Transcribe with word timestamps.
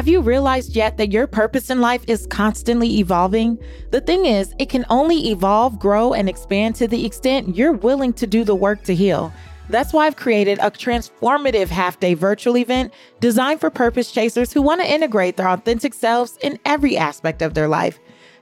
Have 0.00 0.08
you 0.08 0.22
realized 0.22 0.74
yet 0.74 0.96
that 0.96 1.12
your 1.12 1.26
purpose 1.26 1.68
in 1.68 1.82
life 1.82 2.02
is 2.06 2.26
constantly 2.28 3.00
evolving? 3.00 3.58
The 3.90 4.00
thing 4.00 4.24
is, 4.24 4.54
it 4.58 4.70
can 4.70 4.86
only 4.88 5.28
evolve, 5.28 5.78
grow, 5.78 6.14
and 6.14 6.26
expand 6.26 6.74
to 6.76 6.88
the 6.88 7.04
extent 7.04 7.54
you're 7.54 7.74
willing 7.74 8.14
to 8.14 8.26
do 8.26 8.42
the 8.42 8.54
work 8.54 8.82
to 8.84 8.94
heal. 8.94 9.30
That's 9.68 9.92
why 9.92 10.06
I've 10.06 10.16
created 10.16 10.58
a 10.62 10.70
transformative 10.70 11.68
half 11.68 12.00
day 12.00 12.14
virtual 12.14 12.56
event 12.56 12.94
designed 13.20 13.60
for 13.60 13.68
purpose 13.68 14.10
chasers 14.10 14.54
who 14.54 14.62
want 14.62 14.80
to 14.80 14.90
integrate 14.90 15.36
their 15.36 15.50
authentic 15.50 15.92
selves 15.92 16.38
in 16.40 16.58
every 16.64 16.96
aspect 16.96 17.42
of 17.42 17.52
their 17.52 17.68
life. 17.68 18.00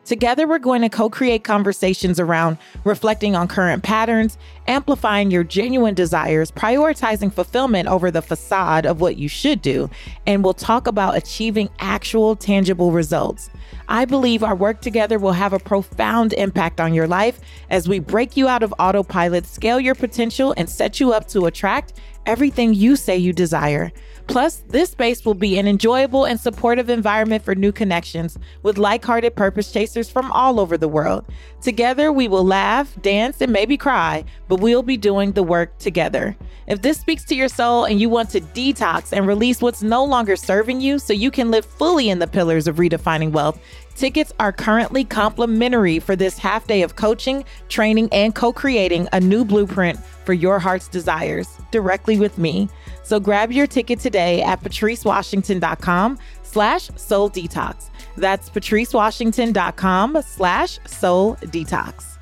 Together, 0.08 0.48
we're 0.48 0.58
going 0.58 0.80
to 0.80 0.88
co 0.88 1.10
create 1.10 1.44
conversations 1.44 2.18
around 2.18 2.56
reflecting 2.84 3.36
on 3.36 3.46
current 3.46 3.82
patterns, 3.82 4.38
amplifying 4.66 5.30
your 5.30 5.44
genuine 5.44 5.92
desires, 5.92 6.50
prioritizing 6.50 7.30
fulfillment 7.30 7.86
over 7.86 8.10
the 8.10 8.22
facade 8.22 8.86
of 8.86 9.02
what 9.02 9.18
you 9.18 9.28
should 9.28 9.60
do, 9.60 9.90
and 10.26 10.42
we'll 10.42 10.54
talk 10.54 10.86
about 10.86 11.14
achieving 11.14 11.68
actual 11.78 12.34
tangible 12.34 12.90
results. 12.90 13.50
I 13.86 14.06
believe 14.06 14.42
our 14.42 14.54
work 14.54 14.80
together 14.80 15.18
will 15.18 15.32
have 15.32 15.52
a 15.52 15.58
profound 15.58 16.32
impact 16.32 16.80
on 16.80 16.94
your 16.94 17.06
life 17.06 17.38
as 17.68 17.86
we 17.86 17.98
break 17.98 18.34
you 18.34 18.48
out 18.48 18.62
of 18.62 18.72
autopilot, 18.78 19.44
scale 19.44 19.78
your 19.78 19.94
potential, 19.94 20.54
and 20.56 20.70
set 20.70 21.00
you 21.00 21.12
up 21.12 21.28
to 21.28 21.44
attract 21.44 22.00
everything 22.24 22.72
you 22.72 22.96
say 22.96 23.18
you 23.18 23.34
desire. 23.34 23.92
Plus, 24.28 24.62
this 24.68 24.90
space 24.90 25.24
will 25.24 25.34
be 25.34 25.58
an 25.58 25.66
enjoyable 25.66 26.26
and 26.26 26.38
supportive 26.38 26.90
environment 26.90 27.42
for 27.42 27.54
new 27.54 27.72
connections 27.72 28.38
with 28.62 28.76
like 28.76 29.02
hearted 29.02 29.34
purpose 29.34 29.72
chasers 29.72 30.10
from 30.10 30.30
all 30.32 30.60
over 30.60 30.76
the 30.76 30.86
world. 30.86 31.24
Together, 31.62 32.12
we 32.12 32.28
will 32.28 32.44
laugh, 32.44 32.94
dance, 33.00 33.40
and 33.40 33.50
maybe 33.50 33.78
cry, 33.78 34.22
but 34.46 34.60
we'll 34.60 34.82
be 34.82 34.98
doing 34.98 35.32
the 35.32 35.42
work 35.42 35.76
together. 35.78 36.36
If 36.66 36.82
this 36.82 37.00
speaks 37.00 37.24
to 37.24 37.34
your 37.34 37.48
soul 37.48 37.86
and 37.86 38.00
you 38.00 38.10
want 38.10 38.28
to 38.30 38.40
detox 38.42 39.14
and 39.16 39.26
release 39.26 39.62
what's 39.62 39.82
no 39.82 40.04
longer 40.04 40.36
serving 40.36 40.82
you 40.82 40.98
so 40.98 41.14
you 41.14 41.30
can 41.30 41.50
live 41.50 41.64
fully 41.64 42.10
in 42.10 42.18
the 42.18 42.26
pillars 42.26 42.68
of 42.68 42.76
redefining 42.76 43.32
wealth, 43.32 43.58
Tickets 43.98 44.32
are 44.38 44.52
currently 44.52 45.04
complimentary 45.04 45.98
for 45.98 46.14
this 46.14 46.38
half 46.38 46.68
day 46.68 46.82
of 46.82 46.94
coaching, 46.94 47.44
training, 47.68 48.08
and 48.12 48.32
co 48.32 48.52
creating 48.52 49.08
a 49.12 49.18
new 49.18 49.44
blueprint 49.44 49.98
for 50.24 50.32
your 50.32 50.60
heart's 50.60 50.86
desires 50.86 51.48
directly 51.72 52.16
with 52.16 52.38
me. 52.38 52.68
So 53.08 53.18
grab 53.18 53.50
your 53.50 53.66
ticket 53.66 54.00
today 54.00 54.42
at 54.42 54.62
patricewashington.com 54.62 56.18
slash 56.42 56.90
soul 56.96 57.30
detox. 57.30 57.88
That's 58.18 58.50
patricewashington.com 58.50 60.22
slash 60.26 60.78
soul 60.86 61.36
detox. 61.36 62.18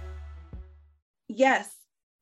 Yes, 1.26 1.74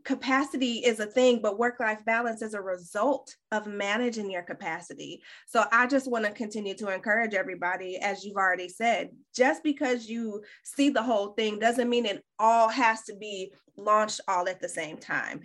capacity 0.07 0.77
is 0.79 0.99
a 0.99 1.05
thing, 1.05 1.41
but 1.43 1.59
work 1.59 1.79
life 1.79 2.03
balance 2.07 2.41
is 2.41 2.55
a 2.55 2.61
result 2.63 3.37
of 3.53 3.67
managing 3.67 4.31
your 4.31 4.41
capacity. 4.41 5.21
So 5.47 5.65
I 5.71 5.87
just 5.87 6.11
want 6.11 6.25
to 6.25 6.31
continue 6.31 6.73
to 6.77 6.89
encourage 6.89 7.35
everybody, 7.35 7.99
as 7.99 8.25
you've 8.25 8.39
already 8.39 8.71
said, 8.71 9.11
just 9.37 9.63
because 9.63 10.09
you 10.09 10.43
see 10.63 10.89
the 10.89 11.03
whole 11.03 11.35
thing 11.35 11.59
doesn't 11.59 11.91
mean 11.91 12.07
it 12.07 12.25
all 12.39 12.71
has 12.71 13.03
to 13.03 13.15
be 13.15 13.53
launched 13.77 14.23
all 14.27 14.49
at 14.49 14.63
the 14.63 14.71
same 14.71 14.97
time. 14.97 15.43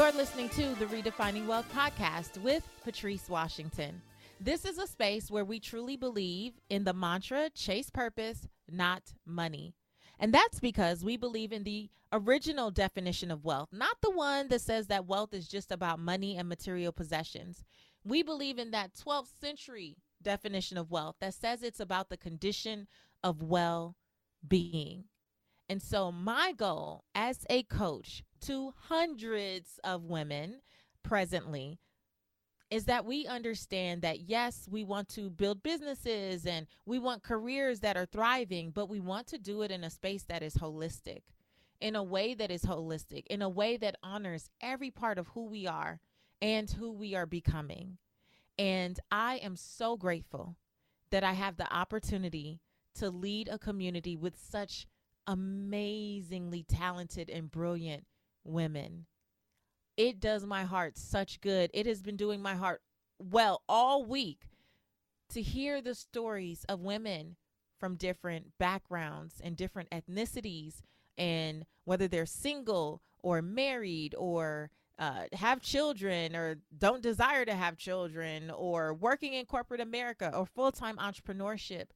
You're 0.00 0.12
listening 0.12 0.48
to 0.50 0.74
the 0.76 0.86
Redefining 0.86 1.46
Wealth 1.46 1.70
podcast 1.74 2.38
with 2.38 2.66
Patrice 2.84 3.28
Washington. 3.28 4.00
This 4.40 4.64
is 4.64 4.78
a 4.78 4.86
space 4.86 5.30
where 5.30 5.44
we 5.44 5.60
truly 5.60 5.98
believe 5.98 6.54
in 6.70 6.84
the 6.84 6.94
mantra 6.94 7.50
chase 7.50 7.90
purpose, 7.90 8.48
not 8.66 9.12
money. 9.26 9.74
And 10.18 10.32
that's 10.32 10.58
because 10.58 11.04
we 11.04 11.18
believe 11.18 11.52
in 11.52 11.64
the 11.64 11.90
original 12.14 12.70
definition 12.70 13.30
of 13.30 13.44
wealth, 13.44 13.68
not 13.72 13.98
the 14.00 14.10
one 14.10 14.48
that 14.48 14.62
says 14.62 14.86
that 14.86 15.04
wealth 15.04 15.34
is 15.34 15.46
just 15.46 15.70
about 15.70 15.98
money 15.98 16.38
and 16.38 16.48
material 16.48 16.92
possessions. 16.92 17.62
We 18.02 18.22
believe 18.22 18.58
in 18.58 18.70
that 18.70 18.94
12th 18.94 19.38
century 19.38 19.98
definition 20.22 20.78
of 20.78 20.90
wealth 20.90 21.16
that 21.20 21.34
says 21.34 21.62
it's 21.62 21.78
about 21.78 22.08
the 22.08 22.16
condition 22.16 22.88
of 23.22 23.42
well 23.42 23.96
being. 24.48 25.04
And 25.68 25.82
so, 25.82 26.10
my 26.10 26.54
goal 26.56 27.04
as 27.14 27.44
a 27.50 27.64
coach 27.64 28.24
to 28.42 28.72
hundreds 28.88 29.78
of 29.84 30.04
women 30.04 30.60
presently 31.02 31.78
is 32.70 32.84
that 32.84 33.04
we 33.04 33.26
understand 33.26 34.02
that 34.02 34.20
yes, 34.20 34.68
we 34.70 34.84
want 34.84 35.08
to 35.08 35.28
build 35.28 35.62
businesses 35.62 36.46
and 36.46 36.66
we 36.86 36.98
want 36.98 37.22
careers 37.22 37.80
that 37.80 37.96
are 37.96 38.06
thriving, 38.06 38.70
but 38.70 38.88
we 38.88 39.00
want 39.00 39.26
to 39.26 39.38
do 39.38 39.62
it 39.62 39.70
in 39.70 39.82
a 39.82 39.90
space 39.90 40.22
that 40.24 40.42
is 40.42 40.54
holistic, 40.54 41.22
in 41.80 41.96
a 41.96 42.02
way 42.02 42.32
that 42.34 42.50
is 42.50 42.62
holistic, 42.62 43.26
in 43.26 43.42
a 43.42 43.48
way 43.48 43.76
that 43.76 43.96
honors 44.02 44.50
every 44.60 44.90
part 44.90 45.18
of 45.18 45.26
who 45.28 45.46
we 45.46 45.66
are 45.66 46.00
and 46.40 46.70
who 46.70 46.92
we 46.92 47.14
are 47.14 47.26
becoming. 47.26 47.98
And 48.56 49.00
I 49.10 49.36
am 49.36 49.56
so 49.56 49.96
grateful 49.96 50.56
that 51.10 51.24
I 51.24 51.32
have 51.32 51.56
the 51.56 51.72
opportunity 51.74 52.60
to 52.94 53.10
lead 53.10 53.48
a 53.48 53.58
community 53.58 54.16
with 54.16 54.38
such 54.38 54.86
amazingly 55.26 56.62
talented 56.62 57.30
and 57.30 57.50
brilliant 57.50 58.04
women. 58.44 59.06
It 59.96 60.20
does 60.20 60.44
my 60.46 60.64
heart 60.64 60.96
such 60.96 61.40
good. 61.40 61.70
It 61.74 61.86
has 61.86 62.02
been 62.02 62.16
doing 62.16 62.40
my 62.40 62.54
heart 62.54 62.82
well 63.18 63.62
all 63.68 64.04
week 64.04 64.48
to 65.30 65.42
hear 65.42 65.80
the 65.80 65.94
stories 65.94 66.64
of 66.68 66.80
women 66.80 67.36
from 67.78 67.96
different 67.96 68.58
backgrounds 68.58 69.40
and 69.42 69.56
different 69.56 69.90
ethnicities, 69.90 70.82
and 71.16 71.64
whether 71.84 72.08
they're 72.08 72.26
single 72.26 73.02
or 73.22 73.42
married 73.42 74.14
or 74.16 74.70
uh, 74.98 75.24
have 75.32 75.60
children 75.60 76.36
or 76.36 76.56
don't 76.76 77.02
desire 77.02 77.44
to 77.44 77.54
have 77.54 77.76
children 77.76 78.50
or 78.50 78.92
working 78.92 79.32
in 79.32 79.46
corporate 79.46 79.80
America 79.80 80.30
or 80.34 80.44
full 80.44 80.72
time 80.72 80.96
entrepreneurship 80.96 81.86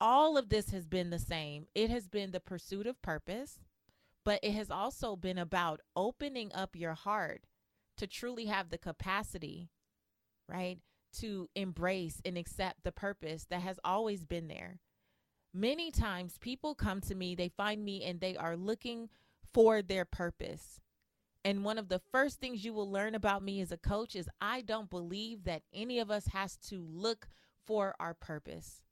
all 0.00 0.38
of 0.38 0.48
this 0.48 0.70
has 0.70 0.86
been 0.86 1.10
the 1.10 1.18
same. 1.18 1.66
It 1.74 1.90
has 1.90 2.08
been 2.08 2.30
the 2.30 2.40
pursuit 2.40 2.86
of 2.86 3.00
purpose, 3.02 3.58
but 4.24 4.40
it 4.42 4.52
has 4.52 4.70
also 4.70 5.16
been 5.16 5.38
about 5.38 5.80
opening 5.96 6.52
up 6.54 6.76
your 6.76 6.94
heart 6.94 7.42
to 7.96 8.06
truly 8.06 8.46
have 8.46 8.70
the 8.70 8.78
capacity, 8.78 9.68
right, 10.48 10.78
to 11.18 11.48
embrace 11.54 12.20
and 12.24 12.38
accept 12.38 12.82
the 12.84 12.92
purpose 12.92 13.46
that 13.50 13.62
has 13.62 13.78
always 13.84 14.24
been 14.24 14.48
there. 14.48 14.80
Many 15.52 15.90
times 15.90 16.38
people 16.38 16.74
come 16.74 17.00
to 17.02 17.14
me, 17.14 17.34
they 17.34 17.48
find 17.48 17.84
me, 17.84 18.04
and 18.04 18.20
they 18.20 18.36
are 18.36 18.56
looking 18.56 19.08
for 19.52 19.82
their 19.82 20.04
purpose. 20.04 20.80
And 21.44 21.64
one 21.64 21.78
of 21.78 21.88
the 21.88 22.00
first 22.12 22.38
things 22.38 22.64
you 22.64 22.72
will 22.72 22.90
learn 22.90 23.14
about 23.14 23.42
me 23.42 23.60
as 23.60 23.72
a 23.72 23.76
coach 23.76 24.14
is 24.14 24.28
I 24.40 24.60
don't 24.60 24.90
believe 24.90 25.44
that 25.44 25.62
any 25.72 25.98
of 25.98 26.10
us 26.10 26.26
has 26.28 26.56
to 26.68 26.86
look 26.88 27.28
for 27.66 27.94
our 27.98 28.14
purpose. 28.14 28.82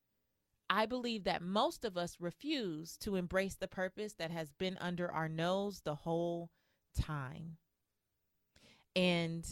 I 0.71 0.87
believe 0.87 1.25
that 1.25 1.43
most 1.43 1.84
of 1.84 1.97
us 1.97 2.17
refuse 2.21 2.97
to 2.99 3.17
embrace 3.17 3.55
the 3.55 3.69
purpose 3.69 4.15
that 4.15 4.31
has 4.31 4.53
been 4.53 4.77
under 4.81 5.11
our 5.11 5.29
nose 5.29 5.81
the 5.84 5.95
whole 5.95 6.51
time. 6.99 7.56
And 8.95 9.47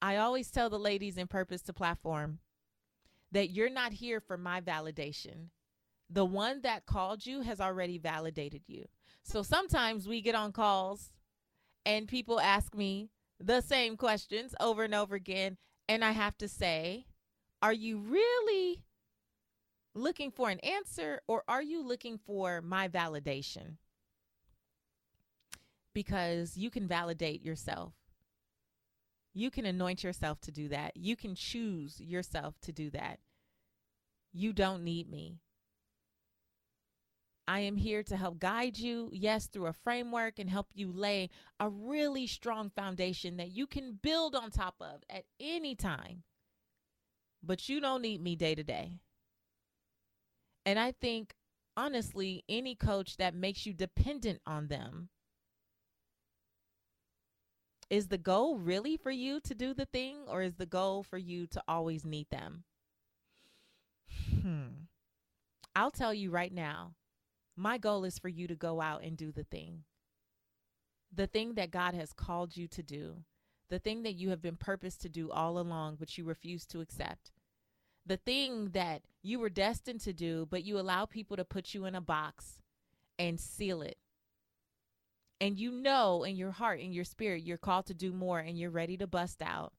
I 0.00 0.16
always 0.16 0.50
tell 0.50 0.70
the 0.70 0.78
ladies 0.78 1.16
in 1.16 1.28
Purpose 1.28 1.62
to 1.62 1.72
Platform 1.72 2.40
that 3.30 3.50
you're 3.50 3.70
not 3.70 3.92
here 3.92 4.20
for 4.20 4.36
my 4.36 4.60
validation. 4.60 5.50
The 6.10 6.24
one 6.24 6.62
that 6.62 6.86
called 6.86 7.24
you 7.24 7.42
has 7.42 7.60
already 7.60 7.98
validated 7.98 8.62
you. 8.66 8.86
So 9.22 9.42
sometimes 9.42 10.08
we 10.08 10.20
get 10.20 10.34
on 10.34 10.52
calls 10.52 11.12
and 11.86 12.08
people 12.08 12.40
ask 12.40 12.74
me 12.74 13.10
the 13.38 13.60
same 13.60 13.96
questions 13.96 14.54
over 14.60 14.82
and 14.84 14.94
over 14.94 15.14
again. 15.14 15.56
And 15.88 16.04
I 16.04 16.12
have 16.12 16.36
to 16.38 16.48
say, 16.48 17.06
are 17.62 17.72
you 17.72 17.98
really 17.98 18.82
looking 19.94 20.30
for 20.30 20.50
an 20.50 20.58
answer 20.60 21.20
or 21.26 21.42
are 21.48 21.62
you 21.62 21.82
looking 21.82 22.18
for 22.18 22.62
my 22.62 22.88
validation? 22.88 23.76
Because 25.94 26.56
you 26.56 26.70
can 26.70 26.88
validate 26.88 27.42
yourself. 27.42 27.92
You 29.34 29.50
can 29.50 29.66
anoint 29.66 30.04
yourself 30.04 30.40
to 30.42 30.50
do 30.50 30.68
that. 30.68 30.96
You 30.96 31.16
can 31.16 31.34
choose 31.34 32.00
yourself 32.00 32.54
to 32.62 32.72
do 32.72 32.90
that. 32.90 33.18
You 34.32 34.52
don't 34.52 34.84
need 34.84 35.10
me. 35.10 35.38
I 37.48 37.60
am 37.60 37.76
here 37.76 38.02
to 38.04 38.16
help 38.16 38.38
guide 38.38 38.78
you, 38.78 39.10
yes, 39.12 39.46
through 39.46 39.66
a 39.66 39.72
framework 39.72 40.38
and 40.38 40.48
help 40.48 40.68
you 40.74 40.92
lay 40.92 41.28
a 41.58 41.68
really 41.68 42.26
strong 42.26 42.70
foundation 42.70 43.36
that 43.38 43.50
you 43.50 43.66
can 43.66 43.98
build 44.00 44.34
on 44.34 44.50
top 44.50 44.76
of 44.80 45.02
at 45.10 45.24
any 45.40 45.74
time. 45.74 46.22
But 47.42 47.68
you 47.68 47.80
don't 47.80 48.02
need 48.02 48.22
me 48.22 48.36
day 48.36 48.54
to 48.54 48.62
day. 48.62 49.00
And 50.64 50.78
I 50.78 50.92
think, 50.92 51.34
honestly, 51.76 52.44
any 52.48 52.74
coach 52.74 53.16
that 53.16 53.34
makes 53.34 53.66
you 53.66 53.72
dependent 53.72 54.40
on 54.46 54.68
them 54.68 55.08
is 57.90 58.08
the 58.08 58.18
goal 58.18 58.56
really 58.56 58.96
for 58.96 59.10
you 59.10 59.38
to 59.40 59.54
do 59.54 59.74
the 59.74 59.84
thing, 59.84 60.16
or 60.26 60.40
is 60.42 60.54
the 60.54 60.66
goal 60.66 61.02
for 61.02 61.18
you 61.18 61.46
to 61.48 61.62
always 61.68 62.04
need 62.06 62.26
them? 62.30 62.64
Hmm. 64.40 64.86
I'll 65.74 65.90
tell 65.90 66.14
you 66.14 66.30
right 66.30 66.52
now, 66.52 66.94
my 67.56 67.76
goal 67.76 68.04
is 68.04 68.18
for 68.18 68.28
you 68.28 68.46
to 68.48 68.54
go 68.54 68.80
out 68.80 69.02
and 69.02 69.16
do 69.16 69.30
the 69.30 69.44
thing. 69.44 69.84
The 71.14 71.26
thing 71.26 71.54
that 71.54 71.70
God 71.70 71.92
has 71.94 72.14
called 72.14 72.56
you 72.56 72.66
to 72.68 72.82
do, 72.82 73.24
the 73.68 73.78
thing 73.78 74.02
that 74.04 74.14
you 74.14 74.30
have 74.30 74.40
been 74.40 74.56
purposed 74.56 75.02
to 75.02 75.10
do 75.10 75.30
all 75.30 75.58
along, 75.58 75.96
but 75.98 76.16
you 76.16 76.24
refuse 76.24 76.64
to 76.66 76.80
accept. 76.80 77.30
The 78.04 78.16
thing 78.16 78.70
that 78.70 79.02
you 79.22 79.38
were 79.38 79.50
destined 79.50 80.00
to 80.00 80.12
do, 80.12 80.46
but 80.50 80.64
you 80.64 80.78
allow 80.78 81.06
people 81.06 81.36
to 81.36 81.44
put 81.44 81.74
you 81.74 81.84
in 81.84 81.94
a 81.94 82.00
box 82.00 82.62
and 83.18 83.38
seal 83.38 83.82
it. 83.82 83.98
And 85.40 85.58
you 85.58 85.72
know 85.72 86.24
in 86.24 86.36
your 86.36 86.50
heart, 86.52 86.80
in 86.80 86.92
your 86.92 87.04
spirit, 87.04 87.42
you're 87.42 87.58
called 87.58 87.86
to 87.86 87.94
do 87.94 88.12
more 88.12 88.38
and 88.38 88.58
you're 88.58 88.70
ready 88.70 88.96
to 88.96 89.06
bust 89.06 89.42
out 89.42 89.72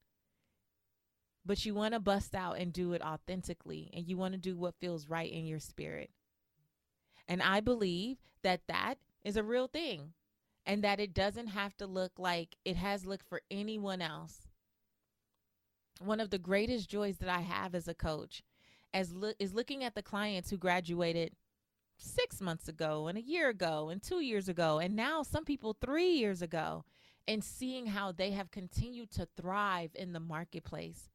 but 1.44 1.64
you 1.64 1.74
want 1.74 1.94
to 1.94 2.00
bust 2.00 2.34
out 2.34 2.58
and 2.58 2.72
do 2.72 2.92
it 2.92 3.02
authentically 3.02 3.90
and 3.92 4.08
you 4.08 4.16
want 4.16 4.32
to 4.32 4.40
do 4.40 4.56
what 4.56 4.74
feels 4.80 5.08
right 5.08 5.30
in 5.30 5.46
your 5.46 5.60
spirit. 5.60 6.10
And 7.28 7.42
I 7.42 7.60
believe 7.60 8.18
that 8.42 8.62
that 8.68 8.94
is 9.24 9.36
a 9.36 9.42
real 9.42 9.68
thing 9.68 10.12
and 10.66 10.82
that 10.82 11.00
it 11.00 11.12
doesn't 11.12 11.48
have 11.48 11.76
to 11.76 11.86
look 11.86 12.12
like 12.18 12.56
it 12.64 12.76
has 12.76 13.04
looked 13.04 13.28
for 13.28 13.42
anyone 13.50 14.00
else. 14.00 14.43
One 16.00 16.20
of 16.20 16.30
the 16.30 16.38
greatest 16.38 16.88
joys 16.88 17.18
that 17.18 17.28
I 17.28 17.40
have 17.40 17.74
as 17.74 17.88
a 17.88 17.94
coach 17.94 18.42
as 18.92 19.12
lo- 19.12 19.32
is 19.38 19.54
looking 19.54 19.84
at 19.84 19.94
the 19.94 20.02
clients 20.02 20.50
who 20.50 20.56
graduated 20.56 21.34
6 21.98 22.40
months 22.40 22.68
ago 22.68 23.06
and 23.06 23.16
a 23.16 23.22
year 23.22 23.48
ago 23.48 23.88
and 23.88 24.02
2 24.02 24.20
years 24.20 24.48
ago 24.48 24.78
and 24.78 24.96
now 24.96 25.22
some 25.22 25.44
people 25.44 25.76
3 25.80 26.08
years 26.08 26.42
ago 26.42 26.84
and 27.26 27.42
seeing 27.42 27.86
how 27.86 28.12
they 28.12 28.32
have 28.32 28.50
continued 28.50 29.10
to 29.12 29.26
thrive 29.36 29.90
in 29.94 30.12
the 30.12 30.20
marketplace 30.20 31.08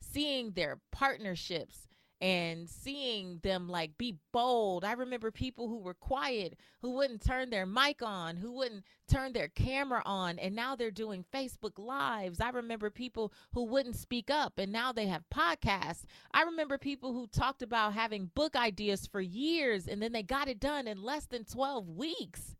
seeing 0.00 0.52
their 0.52 0.80
partnerships 0.90 1.86
and 2.22 2.70
seeing 2.70 3.40
them 3.42 3.68
like 3.68 3.98
be 3.98 4.14
bold. 4.32 4.84
I 4.84 4.92
remember 4.92 5.32
people 5.32 5.68
who 5.68 5.78
were 5.78 5.92
quiet, 5.92 6.56
who 6.80 6.92
wouldn't 6.92 7.26
turn 7.26 7.50
their 7.50 7.66
mic 7.66 8.00
on, 8.00 8.36
who 8.36 8.52
wouldn't 8.52 8.84
turn 9.10 9.32
their 9.32 9.48
camera 9.48 10.02
on, 10.06 10.38
and 10.38 10.54
now 10.54 10.76
they're 10.76 10.92
doing 10.92 11.24
Facebook 11.34 11.78
Lives. 11.78 12.40
I 12.40 12.50
remember 12.50 12.90
people 12.90 13.32
who 13.52 13.64
wouldn't 13.64 13.96
speak 13.96 14.30
up, 14.30 14.52
and 14.56 14.70
now 14.70 14.92
they 14.92 15.06
have 15.06 15.24
podcasts. 15.34 16.04
I 16.32 16.44
remember 16.44 16.78
people 16.78 17.12
who 17.12 17.26
talked 17.26 17.60
about 17.60 17.94
having 17.94 18.30
book 18.36 18.54
ideas 18.54 19.04
for 19.04 19.20
years, 19.20 19.88
and 19.88 20.00
then 20.00 20.12
they 20.12 20.22
got 20.22 20.46
it 20.46 20.60
done 20.60 20.86
in 20.86 21.02
less 21.02 21.26
than 21.26 21.44
12 21.44 21.88
weeks. 21.88 22.54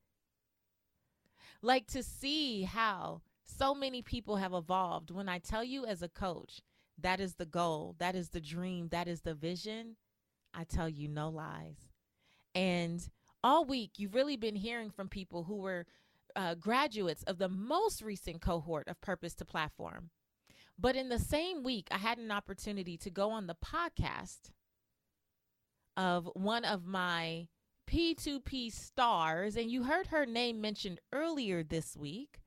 Like 1.62 1.86
to 1.92 2.02
see 2.02 2.62
how 2.62 3.22
so 3.44 3.76
many 3.76 4.02
people 4.02 4.36
have 4.36 4.52
evolved. 4.54 5.12
When 5.12 5.28
I 5.28 5.38
tell 5.38 5.62
you 5.62 5.86
as 5.86 6.02
a 6.02 6.08
coach, 6.08 6.62
that 6.98 7.20
is 7.20 7.34
the 7.34 7.46
goal. 7.46 7.96
That 7.98 8.14
is 8.14 8.30
the 8.30 8.40
dream. 8.40 8.88
That 8.88 9.08
is 9.08 9.22
the 9.22 9.34
vision. 9.34 9.96
I 10.54 10.64
tell 10.64 10.88
you 10.88 11.08
no 11.08 11.28
lies. 11.28 11.88
And 12.54 13.06
all 13.42 13.64
week, 13.64 13.92
you've 13.96 14.14
really 14.14 14.36
been 14.36 14.56
hearing 14.56 14.90
from 14.90 15.08
people 15.08 15.44
who 15.44 15.56
were 15.56 15.86
uh, 16.36 16.54
graduates 16.54 17.22
of 17.24 17.38
the 17.38 17.48
most 17.48 18.02
recent 18.02 18.40
cohort 18.40 18.88
of 18.88 19.00
Purpose 19.00 19.34
to 19.34 19.44
Platform. 19.44 20.10
But 20.78 20.96
in 20.96 21.08
the 21.08 21.18
same 21.18 21.62
week, 21.62 21.88
I 21.90 21.98
had 21.98 22.18
an 22.18 22.30
opportunity 22.30 22.96
to 22.98 23.10
go 23.10 23.30
on 23.30 23.46
the 23.46 23.56
podcast 23.56 24.50
of 25.96 26.28
one 26.34 26.64
of 26.64 26.86
my 26.86 27.48
P2P 27.88 28.72
stars, 28.72 29.56
and 29.56 29.70
you 29.70 29.84
heard 29.84 30.08
her 30.08 30.24
name 30.24 30.60
mentioned 30.60 31.00
earlier 31.12 31.62
this 31.62 31.96
week 31.96 32.41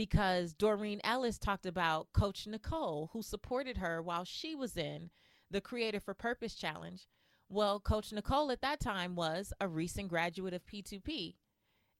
because 0.00 0.54
Doreen 0.54 0.98
Ellis 1.04 1.36
talked 1.36 1.66
about 1.66 2.10
Coach 2.14 2.46
Nicole, 2.46 3.10
who 3.12 3.20
supported 3.20 3.76
her 3.76 4.00
while 4.00 4.24
she 4.24 4.54
was 4.54 4.74
in 4.78 5.10
the 5.50 5.60
Creator 5.60 6.00
for 6.00 6.14
Purpose 6.14 6.54
Challenge. 6.54 7.06
Well, 7.50 7.80
Coach 7.80 8.10
Nicole 8.10 8.50
at 8.50 8.62
that 8.62 8.80
time 8.80 9.14
was 9.14 9.52
a 9.60 9.68
recent 9.68 10.08
graduate 10.08 10.54
of 10.54 10.64
P2P, 10.64 11.34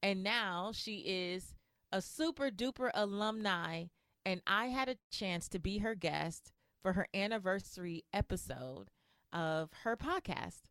and 0.03 0.23
now 0.23 0.71
she 0.73 1.01
is 1.01 1.55
a 1.93 2.01
super 2.01 2.49
duper 2.49 2.91
alumni. 2.95 3.85
And 4.25 4.41
I 4.47 4.69
had 4.69 4.89
a 4.89 4.97
chance 5.11 5.47
to 5.51 5.59
be 5.59 5.77
her 5.81 5.95
guest 5.95 6.53
for 6.81 6.95
her 6.95 7.07
anniversary 7.13 8.05
episode 8.15 8.89
of 9.31 9.69
her 9.85 9.99
podcast. 9.99 10.63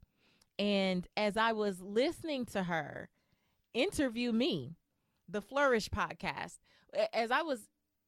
And 0.58 1.08
as 1.16 1.38
I 1.38 1.52
was 1.52 1.80
listening 1.80 2.48
to 2.48 2.64
her 2.64 3.10
interview 3.76 4.32
me, 4.32 4.78
the 5.28 5.42
Flourish 5.44 5.90
podcast, 5.90 6.58
as 7.14 7.32
I 7.32 7.42
was 7.42 7.60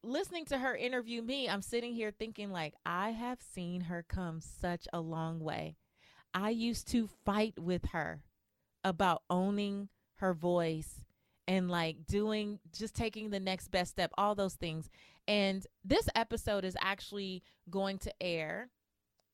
listening 0.03 0.45
to 0.45 0.57
her 0.57 0.75
interview 0.75 1.21
me, 1.21 1.47
I'm 1.47 1.61
sitting 1.61 1.93
here 1.93 2.11
thinking 2.11 2.51
like 2.51 2.73
I 2.85 3.11
have 3.11 3.39
seen 3.41 3.81
her 3.81 4.03
come 4.07 4.41
such 4.41 4.87
a 4.91 4.99
long 4.99 5.39
way. 5.39 5.75
I 6.33 6.49
used 6.49 6.87
to 6.89 7.09
fight 7.25 7.59
with 7.59 7.85
her 7.91 8.21
about 8.83 9.23
owning 9.29 9.89
her 10.15 10.33
voice 10.33 11.01
and 11.47 11.69
like 11.69 12.05
doing 12.07 12.59
just 12.71 12.95
taking 12.95 13.29
the 13.29 13.39
next 13.39 13.69
best 13.69 13.91
step, 13.91 14.11
all 14.17 14.35
those 14.35 14.55
things. 14.55 14.89
And 15.27 15.65
this 15.83 16.07
episode 16.15 16.65
is 16.65 16.77
actually 16.81 17.43
going 17.69 17.97
to 17.99 18.13
air 18.21 18.69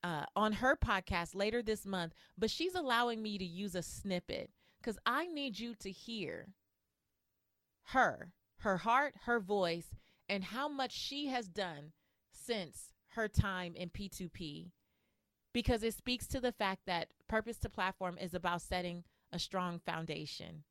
uh, 0.03 0.25
on 0.35 0.53
her 0.53 0.75
podcast 0.75 1.35
later 1.35 1.61
this 1.61 1.85
month, 1.85 2.13
but 2.37 2.49
she's 2.49 2.75
allowing 2.75 3.21
me 3.21 3.37
to 3.37 3.45
use 3.45 3.75
a 3.75 3.81
snippet 3.81 4.49
because 4.81 4.97
I 5.05 5.27
need 5.27 5.59
you 5.59 5.75
to 5.75 5.91
hear 5.91 6.49
her 7.87 8.31
her 8.59 8.77
heart, 8.77 9.13
her 9.25 9.39
voice, 9.39 9.95
and 10.27 10.43
how 10.43 10.67
much 10.67 10.91
she 10.91 11.27
has 11.27 11.47
done 11.47 11.91
since 12.31 12.93
her 13.09 13.27
time 13.27 13.75
in 13.75 13.89
P2P 13.89 14.71
because 15.57 15.81
it 15.81 15.95
speaks 15.95 16.27
to 16.27 16.39
the 16.39 16.51
fact 16.51 16.81
that 16.85 17.07
Purpose 17.27 17.57
to 17.57 17.69
Platform 17.69 18.17
is 18.21 18.35
about 18.35 18.61
setting 18.61 19.03
a 19.31 19.39
strong 19.39 19.79
foundation. 19.79 20.63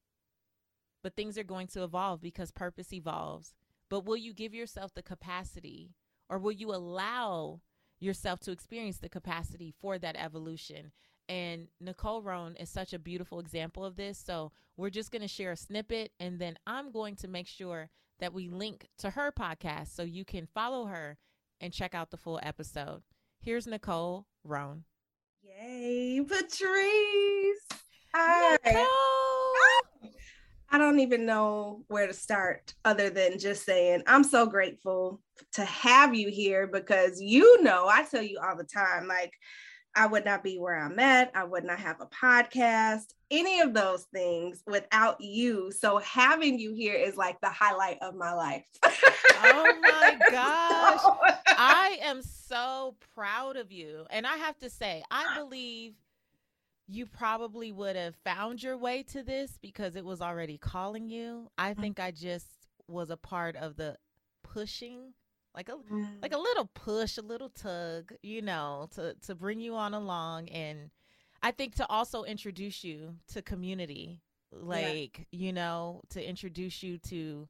But 1.02 1.16
things 1.16 1.36
are 1.36 1.44
going 1.44 1.66
to 1.68 1.82
evolve 1.82 2.20
because 2.20 2.52
purpose 2.52 2.92
evolves. 2.92 3.54
But 3.90 4.04
will 4.04 4.16
you 4.16 4.32
give 4.32 4.54
yourself 4.54 4.94
the 4.94 5.02
capacity 5.02 5.94
or 6.28 6.38
will 6.38 6.52
you 6.52 6.72
allow 6.72 7.62
yourself 7.98 8.40
to 8.40 8.52
experience 8.52 8.98
the 8.98 9.08
capacity 9.08 9.74
for 9.80 9.98
that 9.98 10.16
evolution? 10.16 10.92
And 11.28 11.68
Nicole 11.80 12.22
Rhone 12.22 12.54
is 12.56 12.70
such 12.70 12.92
a 12.92 12.98
beautiful 12.98 13.40
example 13.40 13.84
of 13.84 13.96
this. 13.96 14.18
So 14.18 14.52
we're 14.76 14.90
just 14.90 15.10
going 15.10 15.22
to 15.22 15.28
share 15.28 15.52
a 15.52 15.56
snippet 15.56 16.12
and 16.20 16.38
then 16.38 16.58
I'm 16.66 16.92
going 16.92 17.16
to 17.16 17.28
make 17.28 17.48
sure 17.48 17.90
that 18.20 18.32
we 18.32 18.48
link 18.48 18.88
to 18.98 19.10
her 19.10 19.32
podcast 19.32 19.94
so 19.94 20.02
you 20.02 20.24
can 20.24 20.46
follow 20.46 20.86
her 20.86 21.18
and 21.60 21.72
check 21.72 21.94
out 21.94 22.10
the 22.10 22.16
full 22.16 22.40
episode. 22.42 23.02
Here's 23.40 23.66
Nicole 23.66 24.26
Rhone. 24.44 24.84
Yay, 25.42 26.20
Patrice. 26.26 27.82
Hi. 28.14 28.58
Ah! 28.64 30.08
I 30.70 30.78
don't 30.78 30.98
even 30.98 31.24
know 31.24 31.84
where 31.88 32.06
to 32.06 32.12
start 32.12 32.74
other 32.84 33.08
than 33.08 33.38
just 33.38 33.64
saying 33.64 34.02
I'm 34.06 34.24
so 34.24 34.46
grateful 34.46 35.20
to 35.52 35.64
have 35.64 36.14
you 36.14 36.28
here 36.28 36.66
because 36.66 37.20
you 37.20 37.62
know, 37.62 37.86
I 37.86 38.04
tell 38.04 38.22
you 38.22 38.40
all 38.44 38.56
the 38.56 38.64
time, 38.64 39.06
like 39.06 39.32
I 39.96 40.06
would 40.06 40.26
not 40.26 40.44
be 40.44 40.58
where 40.58 40.76
I'm 40.76 40.98
at. 40.98 41.32
I 41.34 41.44
would 41.44 41.64
not 41.64 41.80
have 41.80 42.00
a 42.00 42.06
podcast, 42.06 43.14
any 43.30 43.60
of 43.60 43.72
those 43.72 44.04
things 44.12 44.62
without 44.66 45.20
you. 45.20 45.72
So 45.72 45.98
having 45.98 46.58
you 46.58 46.74
here 46.74 46.94
is 46.94 47.16
like 47.16 47.40
the 47.40 47.48
highlight 47.48 47.98
of 48.02 48.14
my 48.14 48.34
life. 48.34 48.66
oh 48.84 49.74
my 49.80 50.18
gosh. 50.30 51.00
So... 51.00 51.16
I 51.48 51.98
am 52.02 52.20
so 52.22 52.94
proud 53.14 53.56
of 53.56 53.72
you. 53.72 54.04
And 54.10 54.26
I 54.26 54.36
have 54.36 54.58
to 54.58 54.68
say, 54.68 55.02
I 55.10 55.38
believe 55.38 55.94
you 56.88 57.06
probably 57.06 57.72
would 57.72 57.96
have 57.96 58.14
found 58.16 58.62
your 58.62 58.76
way 58.76 59.02
to 59.04 59.22
this 59.22 59.58
because 59.60 59.96
it 59.96 60.04
was 60.04 60.20
already 60.20 60.58
calling 60.58 61.08
you. 61.08 61.50
I 61.56 61.72
mm. 61.72 61.80
think 61.80 61.98
I 61.98 62.10
just 62.10 62.46
was 62.86 63.10
a 63.10 63.16
part 63.16 63.56
of 63.56 63.76
the 63.76 63.96
pushing 64.44 65.14
like 65.56 65.68
a 65.68 65.76
mm. 65.92 66.22
like 66.22 66.34
a 66.34 66.38
little 66.38 66.70
push, 66.74 67.18
a 67.18 67.22
little 67.22 67.48
tug, 67.48 68.12
you 68.22 68.42
know, 68.42 68.88
to 68.94 69.14
to 69.26 69.34
bring 69.34 69.60
you 69.60 69.74
on 69.74 69.94
along 69.94 70.48
and 70.50 70.90
I 71.42 71.50
think 71.50 71.76
to 71.76 71.86
also 71.88 72.24
introduce 72.24 72.82
you 72.82 73.14
to 73.28 73.42
community, 73.42 74.20
like, 74.52 75.26
yeah. 75.30 75.46
you 75.46 75.52
know, 75.52 76.00
to 76.10 76.26
introduce 76.26 76.82
you 76.82 76.98
to 76.98 77.48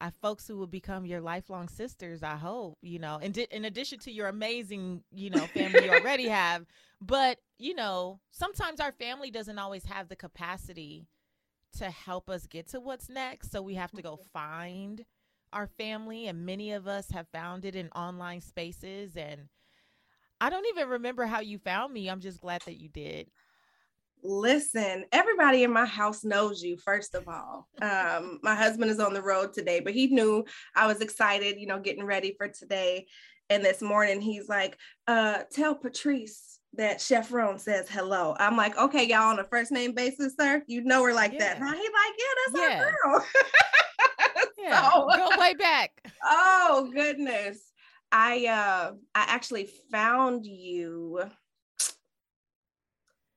uh, 0.00 0.10
folks 0.20 0.46
who 0.46 0.56
will 0.56 0.66
become 0.66 1.06
your 1.06 1.20
lifelong 1.20 1.68
sisters, 1.68 2.22
I 2.22 2.36
hope, 2.36 2.78
you 2.82 2.98
know, 2.98 3.18
and 3.22 3.32
di- 3.32 3.48
in 3.50 3.64
addition 3.64 3.98
to 4.00 4.12
your 4.12 4.28
amazing, 4.28 5.02
you 5.12 5.30
know, 5.30 5.46
family 5.46 5.84
you 5.84 5.90
already 5.90 6.28
have. 6.28 6.66
But, 7.00 7.38
you 7.58 7.74
know, 7.74 8.20
sometimes 8.30 8.80
our 8.80 8.92
family 8.92 9.30
doesn't 9.30 9.58
always 9.58 9.84
have 9.86 10.08
the 10.08 10.16
capacity 10.16 11.06
to 11.78 11.90
help 11.90 12.28
us 12.28 12.46
get 12.46 12.68
to 12.68 12.80
what's 12.80 13.08
next. 13.08 13.50
So 13.50 13.62
we 13.62 13.74
have 13.74 13.92
to 13.92 14.02
go 14.02 14.18
find 14.32 15.04
our 15.52 15.66
family, 15.66 16.26
and 16.26 16.46
many 16.46 16.72
of 16.72 16.86
us 16.86 17.10
have 17.10 17.26
found 17.32 17.64
it 17.64 17.76
in 17.76 17.88
online 17.90 18.40
spaces. 18.40 19.16
And 19.16 19.48
I 20.40 20.50
don't 20.50 20.66
even 20.66 20.88
remember 20.88 21.26
how 21.26 21.40
you 21.40 21.58
found 21.58 21.92
me. 21.92 22.08
I'm 22.08 22.20
just 22.20 22.40
glad 22.40 22.62
that 22.66 22.80
you 22.80 22.88
did. 22.88 23.30
Listen, 24.24 25.04
everybody 25.10 25.64
in 25.64 25.72
my 25.72 25.84
house 25.84 26.22
knows 26.22 26.62
you, 26.62 26.76
first 26.76 27.14
of 27.14 27.26
all. 27.26 27.68
Um, 27.80 28.38
my 28.42 28.54
husband 28.54 28.90
is 28.90 29.00
on 29.00 29.14
the 29.14 29.22
road 29.22 29.52
today, 29.52 29.80
but 29.80 29.94
he 29.94 30.06
knew 30.08 30.44
I 30.76 30.86
was 30.86 31.00
excited, 31.00 31.58
you 31.58 31.66
know, 31.66 31.80
getting 31.80 32.04
ready 32.04 32.34
for 32.36 32.48
today. 32.48 33.06
And 33.50 33.64
this 33.64 33.82
morning, 33.82 34.20
he's 34.20 34.48
like, 34.48 34.78
uh, 35.08 35.40
Tell 35.50 35.74
Patrice 35.74 36.60
that 36.74 37.00
Chef 37.00 37.32
Ron 37.32 37.58
says 37.58 37.88
hello. 37.88 38.34
I'm 38.38 38.56
like, 38.56 38.78
okay, 38.78 39.06
y'all 39.06 39.30
on 39.30 39.38
a 39.38 39.44
first 39.44 39.72
name 39.72 39.92
basis, 39.92 40.34
sir. 40.38 40.62
You 40.66 40.82
know 40.82 41.04
her 41.04 41.12
like 41.12 41.32
yeah. 41.32 41.54
that. 41.54 41.56
He 41.58 41.62
like, 41.64 41.76
yeah, 41.76 42.24
that's 42.46 42.58
yeah. 42.58 42.84
our 42.84 43.12
girl. 43.12 43.26
yeah, 44.62 44.90
so, 44.90 45.08
go 45.16 45.30
way 45.38 45.54
back. 45.54 45.90
Oh 46.24 46.90
goodness. 46.92 47.58
I 48.10 48.46
uh 48.46 48.92
I 49.14 49.24
actually 49.28 49.68
found 49.90 50.46
you 50.46 51.22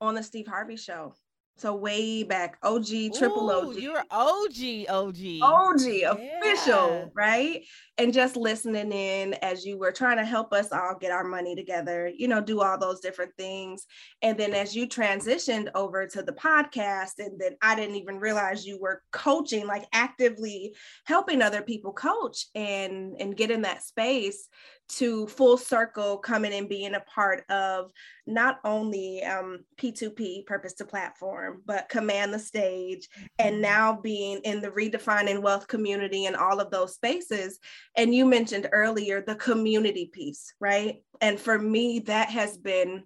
on 0.02 0.16
the 0.16 0.24
Steve 0.24 0.48
Harvey 0.48 0.78
show. 0.78 1.16
So 1.58 1.74
way 1.74 2.24
back, 2.24 2.58
OG, 2.64 3.14
triple 3.18 3.50
Ooh, 3.50 3.70
OG. 3.70 3.76
You're 3.78 4.04
OG, 4.12 4.90
OG. 4.90 5.16
OG, 5.42 5.82
yeah. 5.82 6.12
official, 6.12 7.12
right? 7.16 7.64
And 7.98 8.14
just 8.14 8.36
listening 8.36 8.92
in 8.92 9.36
as 9.36 9.66
you 9.66 9.78
were 9.78 9.94
trying 9.94 10.18
to 10.18 10.26
help 10.26 10.52
us 10.52 10.74
all 10.74 10.98
get 11.00 11.12
our 11.14 11.24
money 11.24 11.56
together, 11.56 12.12
you 12.14 12.28
know, 12.28 12.42
do 12.42 12.60
all 12.60 12.78
those 12.78 13.00
different 13.00 13.32
things. 13.38 13.86
And 14.22 14.38
then 14.38 14.54
as 14.54 14.76
you 14.76 14.86
transitioned 14.86 15.70
over 15.76 16.06
to 16.08 16.22
the 16.22 16.34
podcast, 16.34 17.20
and 17.20 17.40
then 17.40 17.56
I 17.62 17.76
didn't 17.76 17.96
even 17.96 18.20
realize 18.20 18.66
you 18.66 18.78
were 18.78 19.02
coaching, 19.14 19.66
like 19.66 19.86
actively 19.94 20.76
helping 21.06 21.42
other 21.42 21.62
people 21.62 21.94
coach 21.94 22.48
and 22.54 23.16
and 23.18 23.38
get 23.38 23.50
in 23.50 23.62
that 23.62 23.82
space 23.82 24.50
to 24.88 25.28
full 25.28 25.58
circle 25.58 26.18
coming 26.18 26.54
and 26.54 26.70
being 26.70 26.94
a 26.94 27.00
part 27.02 27.44
of 27.50 27.92
not 28.28 28.60
only 28.64 29.24
um, 29.24 29.60
P2P, 29.78 30.46
purpose 30.46 30.74
to 30.74 30.86
platform, 30.86 31.62
but 31.66 31.90
command 31.90 32.34
the 32.34 32.40
stage, 32.40 33.10
and 33.40 33.56
mm-hmm. 33.56 33.62
now 33.62 34.00
being 34.02 34.40
in 34.40 34.62
the 34.62 34.70
redefining 34.70 35.42
wealth 35.42 35.68
community 35.68 36.26
and 36.26 36.36
all 36.36 36.60
of 36.60 36.72
those 36.72 36.94
spaces. 36.94 37.60
And 37.98 38.14
you 38.14 38.26
mentioned 38.26 38.70
earlier 38.72 39.22
the 39.22 39.36
community 39.36 40.10
piece, 40.14 40.54
right? 40.60 41.04
And 41.22 41.40
for 41.40 41.58
me, 41.58 42.00
that 42.00 42.30
has 42.30 42.58
been 42.58 43.04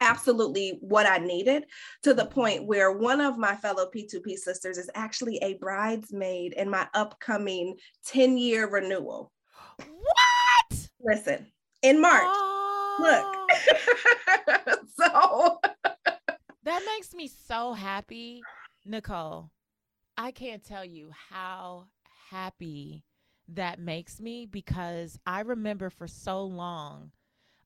absolutely 0.00 0.78
what 0.82 1.06
I 1.06 1.18
needed 1.18 1.64
to 2.02 2.12
the 2.12 2.26
point 2.26 2.66
where 2.66 2.92
one 2.92 3.20
of 3.20 3.38
my 3.38 3.56
fellow 3.56 3.88
P2P 3.94 4.36
sisters 4.36 4.76
is 4.76 4.90
actually 4.94 5.38
a 5.38 5.54
bridesmaid 5.54 6.52
in 6.52 6.68
my 6.68 6.86
upcoming 6.92 7.76
10 8.06 8.36
year 8.36 8.68
renewal. 8.68 9.32
Listen, 11.06 11.46
in 11.82 12.00
March. 12.00 12.24
Oh. 12.24 12.96
Look. 12.98 14.78
so 14.98 15.60
that 16.64 16.82
makes 16.84 17.14
me 17.14 17.28
so 17.28 17.74
happy, 17.74 18.42
Nicole. 18.84 19.50
I 20.18 20.32
can't 20.32 20.64
tell 20.64 20.84
you 20.84 21.10
how 21.30 21.84
happy 22.30 23.04
that 23.48 23.78
makes 23.78 24.20
me 24.20 24.46
because 24.46 25.18
I 25.26 25.40
remember 25.40 25.90
for 25.90 26.08
so 26.08 26.42
long 26.42 27.12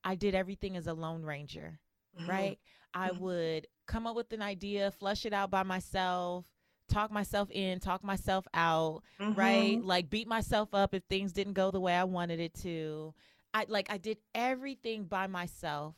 I 0.04 0.16
did 0.16 0.34
everything 0.34 0.76
as 0.76 0.86
a 0.86 0.92
lone 0.92 1.22
ranger, 1.22 1.78
mm-hmm. 2.18 2.30
right? 2.30 2.58
I 2.92 3.10
mm-hmm. 3.10 3.24
would 3.24 3.66
come 3.86 4.06
up 4.06 4.16
with 4.16 4.32
an 4.32 4.42
idea, 4.42 4.90
flush 4.90 5.24
it 5.24 5.32
out 5.32 5.50
by 5.50 5.62
myself, 5.62 6.44
talk 6.90 7.10
myself 7.10 7.50
in, 7.50 7.80
talk 7.80 8.04
myself 8.04 8.46
out, 8.52 9.02
mm-hmm. 9.20 9.38
right? 9.38 9.82
Like 9.82 10.10
beat 10.10 10.28
myself 10.28 10.74
up 10.74 10.94
if 10.94 11.02
things 11.04 11.32
didn't 11.32 11.54
go 11.54 11.70
the 11.70 11.80
way 11.80 11.94
I 11.94 12.04
wanted 12.04 12.40
it 12.40 12.54
to. 12.62 13.14
I 13.54 13.66
like 13.68 13.90
I 13.90 13.98
did 13.98 14.18
everything 14.34 15.04
by 15.04 15.26
myself 15.26 15.94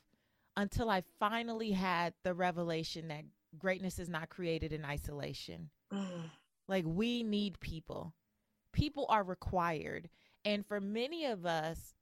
until 0.56 0.90
I 0.90 1.02
finally 1.18 1.72
had 1.72 2.14
the 2.22 2.34
revelation 2.34 3.08
that 3.08 3.24
greatness 3.58 3.98
is 3.98 4.08
not 4.08 4.28
created 4.28 4.72
in 4.72 4.84
isolation. 4.84 5.70
Mm. 5.92 6.30
Like 6.68 6.84
we 6.86 7.22
need 7.22 7.60
people. 7.60 8.14
People 8.72 9.06
are 9.08 9.24
required. 9.24 10.08
And 10.44 10.66
for 10.66 10.80
many 10.80 11.26
of 11.26 11.46
us 11.46 11.94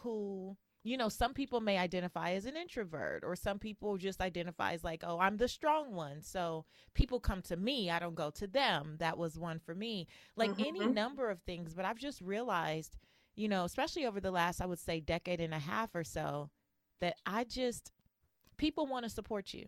who 0.00 0.56
you 0.84 0.96
know, 0.96 1.08
some 1.08 1.32
people 1.32 1.60
may 1.60 1.78
identify 1.78 2.32
as 2.32 2.44
an 2.44 2.56
introvert, 2.56 3.22
or 3.24 3.36
some 3.36 3.58
people 3.58 3.96
just 3.96 4.20
identify 4.20 4.72
as 4.72 4.82
like, 4.82 5.04
oh, 5.06 5.18
I'm 5.18 5.36
the 5.36 5.46
strong 5.46 5.94
one. 5.94 6.22
So 6.22 6.64
people 6.94 7.20
come 7.20 7.40
to 7.42 7.56
me, 7.56 7.88
I 7.90 8.00
don't 8.00 8.16
go 8.16 8.30
to 8.30 8.46
them. 8.46 8.96
That 8.98 9.16
was 9.16 9.38
one 9.38 9.60
for 9.60 9.74
me. 9.74 10.08
Like 10.36 10.50
mm-hmm. 10.50 10.64
any 10.66 10.86
number 10.86 11.30
of 11.30 11.40
things. 11.42 11.74
But 11.74 11.84
I've 11.84 11.98
just 11.98 12.20
realized, 12.20 12.96
you 13.36 13.48
know, 13.48 13.64
especially 13.64 14.06
over 14.06 14.20
the 14.20 14.32
last, 14.32 14.60
I 14.60 14.66
would 14.66 14.80
say, 14.80 14.98
decade 14.98 15.40
and 15.40 15.54
a 15.54 15.58
half 15.58 15.94
or 15.94 16.04
so, 16.04 16.50
that 17.00 17.14
I 17.24 17.44
just, 17.44 17.92
people 18.56 18.86
want 18.86 19.04
to 19.04 19.10
support 19.10 19.54
you. 19.54 19.66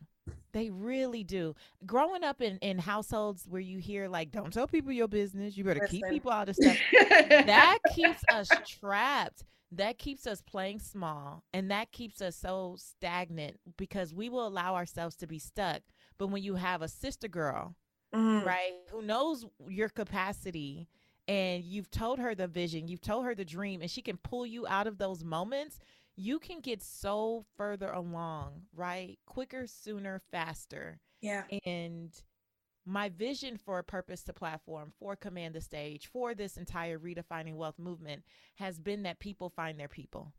They 0.52 0.70
really 0.70 1.24
do. 1.24 1.54
Growing 1.84 2.22
up 2.22 2.40
in, 2.40 2.58
in 2.58 2.78
households 2.78 3.44
where 3.48 3.60
you 3.60 3.78
hear 3.78 4.08
like, 4.08 4.30
"Don't 4.30 4.52
tell 4.52 4.68
people 4.68 4.92
your 4.92 5.08
business. 5.08 5.56
You 5.56 5.64
better 5.64 5.80
Listen. 5.80 6.00
keep 6.00 6.06
people 6.08 6.30
out 6.30 6.48
of 6.48 6.56
stuff." 6.56 6.78
that 7.18 7.78
keeps 7.94 8.22
us 8.30 8.48
trapped 8.66 9.44
that 9.76 9.98
keeps 9.98 10.26
us 10.26 10.40
playing 10.40 10.78
small 10.78 11.42
and 11.52 11.70
that 11.70 11.90
keeps 11.92 12.20
us 12.22 12.36
so 12.36 12.76
stagnant 12.78 13.58
because 13.76 14.14
we 14.14 14.28
will 14.28 14.46
allow 14.46 14.74
ourselves 14.74 15.16
to 15.16 15.26
be 15.26 15.38
stuck. 15.38 15.82
But 16.18 16.28
when 16.28 16.42
you 16.42 16.54
have 16.54 16.82
a 16.82 16.88
sister 16.88 17.28
girl, 17.28 17.74
mm. 18.14 18.44
right, 18.44 18.72
who 18.90 19.02
knows 19.02 19.44
your 19.68 19.88
capacity 19.88 20.88
and 21.26 21.64
you've 21.64 21.90
told 21.90 22.18
her 22.18 22.34
the 22.34 22.46
vision, 22.46 22.86
you've 22.86 23.00
told 23.00 23.24
her 23.24 23.34
the 23.34 23.44
dream, 23.44 23.80
and 23.80 23.90
she 23.90 24.02
can 24.02 24.18
pull 24.18 24.46
you 24.46 24.66
out 24.66 24.86
of 24.86 24.98
those 24.98 25.24
moments, 25.24 25.78
you 26.16 26.38
can 26.38 26.60
get 26.60 26.82
so 26.82 27.44
further 27.56 27.90
along, 27.90 28.62
right? 28.74 29.18
Quicker, 29.26 29.66
sooner, 29.66 30.20
faster. 30.30 31.00
Yeah. 31.20 31.44
And 31.64 32.12
my 32.86 33.08
vision 33.08 33.56
for 33.56 33.78
a 33.78 33.84
purpose 33.84 34.22
to 34.24 34.32
platform 34.32 34.92
for 34.98 35.16
command 35.16 35.54
the 35.54 35.60
stage 35.60 36.08
for 36.12 36.34
this 36.34 36.56
entire 36.56 36.98
redefining 36.98 37.54
wealth 37.54 37.78
movement 37.78 38.22
has 38.56 38.78
been 38.78 39.04
that 39.04 39.18
people 39.18 39.50
find 39.50 39.78
their 39.80 39.88
people 39.88 40.32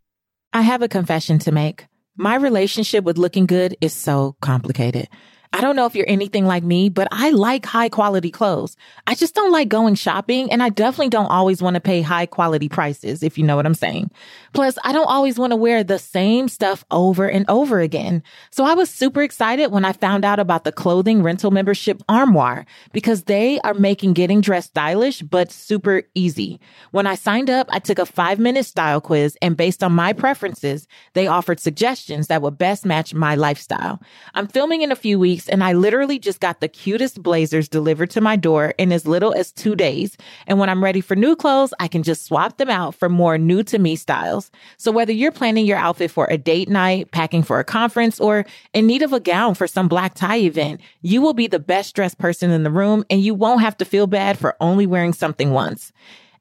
i 0.54 0.62
have 0.62 0.82
a 0.82 0.88
confession 0.88 1.40
to 1.40 1.52
make 1.52 1.88
my 2.16 2.36
relationship 2.36 3.04
with 3.04 3.18
looking 3.18 3.46
good 3.46 3.76
is 3.82 3.94
so 3.94 4.36
complicated 4.42 5.08
I 5.54 5.62
don't 5.62 5.76
know 5.76 5.86
if 5.86 5.96
you're 5.96 6.10
anything 6.10 6.46
like 6.46 6.64
me, 6.64 6.90
but 6.90 7.08
I 7.12 7.30
like 7.30 7.66
high 7.66 7.90
quality 7.90 8.32
clothes. 8.32 8.76
I 9.08 9.16
just 9.16 9.36
don't 9.36 9.52
like 9.52 9.70
going 9.70 9.96
shopping 9.96 10.52
and 10.52 10.62
I 10.62 10.70
definitely 10.70 11.10
don't 11.10 11.28
always 11.28 11.62
want 11.62 11.76
to 11.76 11.80
pay 11.80 12.02
high 12.02 12.26
quality 12.26 12.70
prices, 12.70 13.24
if 13.24 13.38
you 13.38 13.44
know 13.44 13.56
what 13.56 13.66
I'm 13.66 13.74
saying. 13.74 14.12
Plus, 14.54 14.78
I 14.84 14.92
don't 14.94 15.08
always 15.08 15.38
want 15.38 15.52
to 15.52 15.58
wear 15.58 15.84
the 15.84 16.00
same 16.00 16.48
stuff 16.48 16.86
over 16.92 17.28
and 17.28 17.46
over 17.50 17.80
again. 17.80 18.24
So 18.52 18.64
I 18.64 18.74
was 18.74 18.90
super 18.90 19.22
excited 19.22 19.72
when 19.72 19.86
I 19.86 19.94
found 19.94 20.26
out 20.26 20.40
about 20.40 20.64
the 20.64 20.72
clothing 20.72 21.24
rental 21.24 21.52
membership 21.52 22.02
Armoire 22.10 22.66
because 22.92 23.24
they 23.24 23.60
are 23.62 23.74
making 23.74 24.14
getting 24.14 24.42
dressed 24.42 24.70
stylish, 24.70 25.22
but 25.22 25.52
super 25.52 26.04
easy. 26.16 26.60
When 26.92 27.08
I 27.08 27.16
signed 27.16 27.50
up, 27.50 27.68
I 27.70 27.80
took 27.80 28.00
a 28.00 28.06
five 28.06 28.40
minute 28.40 28.66
style 28.66 29.02
quiz 29.02 29.38
and 29.42 29.58
based 29.58 29.84
on 29.84 29.92
my 29.92 30.14
preferences, 30.14 30.88
they 31.14 31.28
offered 31.28 31.60
suggestions 31.60 32.28
that 32.28 32.42
would 32.42 32.58
best 32.58 32.86
match 32.86 33.14
my 33.14 33.36
lifestyle. 33.36 34.02
I'm 34.34 34.48
filming 34.48 34.82
in 34.82 34.92
a 34.92 34.96
few 34.96 35.20
weeks 35.20 35.35
and 35.50 35.64
I 35.64 35.74
literally 35.74 36.20
just 36.20 36.40
got 36.40 36.60
the 36.60 36.68
cutest 36.68 37.22
blazers 37.22 37.68
delivered 37.68 38.10
to 38.12 38.22
my 38.22 38.36
door 38.36 38.74
in 38.78 38.92
as 38.92 39.06
little 39.06 39.34
as 39.34 39.52
two 39.52 39.76
days. 39.76 40.18
And 40.48 40.60
when 40.60 40.70
I'm 40.70 40.84
ready 40.84 41.02
for 41.02 41.16
new 41.16 41.36
clothes, 41.36 41.74
I 41.80 41.88
can 41.88 42.04
just 42.04 42.26
swap 42.26 42.58
them 42.58 42.70
out 42.70 42.96
for 42.96 43.10
more 43.10 43.38
new 43.38 43.64
to 43.64 43.78
me 43.78 43.96
styles. 43.96 44.52
So 44.78 44.92
whether 44.92 45.12
you're 45.12 45.32
planning 45.32 45.66
your 45.66 45.78
outfit 45.78 46.12
for 46.12 46.28
a 46.30 46.38
date 46.38 46.70
night, 46.70 47.12
packing 47.12 47.44
for 47.44 47.60
a 47.60 47.64
conference, 47.64 48.20
or 48.20 48.46
in 48.74 48.88
need 48.88 49.02
of 49.02 49.14
a 49.14 49.20
gown 49.20 49.56
for 49.56 49.68
some 49.68 49.88
black 49.88 50.14
tie 50.14 50.40
event, 50.40 50.82
you 51.02 51.22
will 51.22 51.34
be 51.34 51.48
the 51.48 51.60
best 51.60 51.96
dressed 51.96 52.18
person 52.18 52.52
in 52.52 52.64
the 52.64 52.72
room 52.72 53.04
and 53.10 53.22
you 53.22 53.34
won't 53.34 53.62
have 53.62 53.78
to 53.78 53.86
feel 53.86 54.08
bad 54.08 54.38
for 54.38 54.56
only 54.60 54.86
wearing 54.86 55.14
something 55.14 55.52
once. 55.52 55.92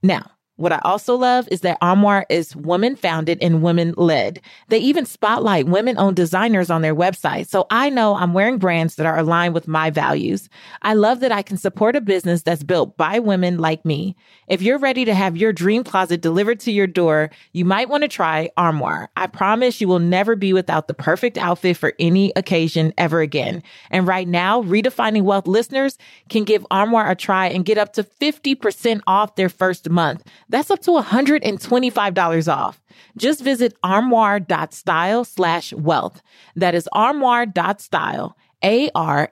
Now, 0.03 0.31
what 0.57 0.73
I 0.73 0.81
also 0.85 1.17
love 1.17 1.49
is 1.51 1.63
that 1.63 1.79
Armoire 1.83 2.27
is 2.29 2.55
woman 2.55 2.95
founded 2.95 3.39
and 3.43 3.61
women 3.61 3.93
led. 3.97 4.41
They 4.69 4.79
even 4.79 5.05
spotlight 5.05 5.67
women 5.67 5.99
owned 5.99 6.15
designers 6.15 6.71
on 6.71 6.81
their 6.81 6.95
website. 6.95 7.49
So 7.49 7.67
I 7.71 7.91
know 7.91 8.15
I'm 8.15 8.33
wearing 8.33 8.59
brands 8.59 8.95
that 8.95 9.07
are 9.07 9.19
aligned 9.19 9.55
with 9.55 9.67
my 9.67 9.91
values. 9.91 10.49
I 10.83 10.95
love 10.95 11.19
that 11.21 11.33
I 11.33 11.43
can 11.43 11.57
support 11.57 11.97
a 11.97 12.01
business 12.01 12.43
that's 12.43 12.63
built 12.63 12.97
by 12.97 13.19
women 13.19 13.59
like 13.59 13.85
me. 13.85 14.15
If 14.47 14.63
you're 14.63 14.79
ready 14.79 15.05
to 15.07 15.15
have 15.15 15.37
your 15.37 15.53
dream 15.53 15.83
closet 15.83 16.21
delivered 16.21 16.61
to 16.61 16.71
your 16.73 16.87
door, 16.87 17.31
you 17.53 17.65
might 17.65 17.89
want 17.89 18.03
to 18.03 18.09
try 18.09 18.51
Armoire. 18.57 19.11
I 19.17 19.27
promise 19.27 19.81
you 19.81 19.89
will 19.89 19.99
never 19.99 20.37
be 20.37 20.53
without 20.53 20.87
the 20.87 20.95
perfect 20.95 21.37
outfit 21.37 21.77
for 21.77 21.95
any 21.99 22.33
occasion 22.37 22.95
ever 22.97 23.21
again. 23.21 23.63
And 23.91 24.07
right 24.07 24.29
now, 24.29 24.63
Redefining 24.63 25.23
Wealth 25.23 25.49
listeners 25.49 25.99
can 26.29 26.45
give 26.45 26.65
Armoire 26.71 27.11
a 27.11 27.17
try 27.17 27.49
and 27.49 27.65
get 27.65 27.79
up 27.79 27.95
to 27.95 28.05
50% 28.05 29.01
off 29.09 29.35
their 29.35 29.49
first 29.49 29.91
month. 29.91 30.23
That's 30.49 30.71
up 30.71 30.81
to 30.83 30.91
$125 30.91 32.53
off. 32.55 32.83
Just 33.17 33.43
visit 33.43 33.77
armoire.style 33.83 35.25
slash 35.25 35.73
wealth. 35.73 36.23
That 36.57 36.75
is 36.75 36.89
armoire.style, 36.93 38.37
A-R-M-O-I-R-E 38.63 39.25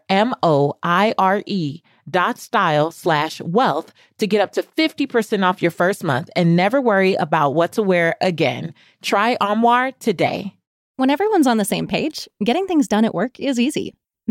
dot 2.10 2.38
style 2.38 2.90
slash 2.90 3.40
wealth 3.40 3.92
to 4.18 4.26
get 4.26 4.40
up 4.40 4.52
to 4.52 4.62
50% 4.62 5.44
off 5.44 5.62
your 5.62 5.70
first 5.70 6.02
month 6.02 6.30
and 6.34 6.56
never 6.56 6.80
worry 6.80 7.14
about 7.14 7.54
what 7.54 7.72
to 7.72 7.82
wear 7.82 8.16
again. 8.20 8.74
Try 9.02 9.36
Armoire 9.40 9.92
today. 9.92 10.56
When 10.96 11.10
everyone's 11.10 11.46
on 11.46 11.56
the 11.56 11.64
same 11.64 11.86
page, 11.86 12.28
getting 12.44 12.66
things 12.66 12.88
done 12.88 13.04
at 13.04 13.14
work 13.14 13.40
is 13.40 13.58
easy. 13.58 13.94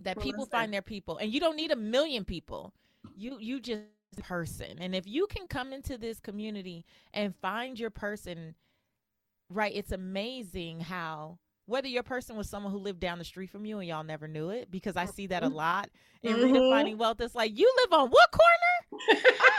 That 0.00 0.18
people 0.18 0.46
find 0.46 0.72
their 0.72 0.82
people, 0.82 1.18
and 1.18 1.32
you 1.32 1.40
don't 1.40 1.56
need 1.56 1.72
a 1.72 1.76
million 1.76 2.24
people. 2.24 2.74
You 3.16 3.38
you 3.40 3.60
just 3.60 3.84
person, 4.22 4.78
and 4.80 4.94
if 4.94 5.06
you 5.06 5.26
can 5.26 5.46
come 5.46 5.72
into 5.72 5.96
this 5.98 6.20
community 6.20 6.84
and 7.14 7.34
find 7.36 7.78
your 7.78 7.90
person, 7.90 8.54
right? 9.48 9.72
It's 9.74 9.92
amazing 9.92 10.80
how 10.80 11.38
whether 11.66 11.88
your 11.88 12.02
person 12.02 12.36
was 12.36 12.48
someone 12.48 12.72
who 12.72 12.78
lived 12.78 13.00
down 13.00 13.18
the 13.18 13.24
street 13.24 13.50
from 13.50 13.64
you 13.64 13.78
and 13.78 13.88
y'all 13.88 14.02
never 14.02 14.26
knew 14.26 14.50
it 14.50 14.70
because 14.72 14.96
i 14.96 15.06
see 15.06 15.26
that 15.28 15.44
a 15.44 15.48
Mm-hmm. 15.48 15.54
lot 15.54 15.88
in 16.22 16.38
Mhm. 16.38 16.40
redefining 16.40 16.96
wealth 16.96 17.20
it's 17.20 17.34
like 17.34 17.56
you 17.56 17.72
live 17.84 17.92
on 18.00 18.08
what 18.08 18.30
corner 18.32 19.02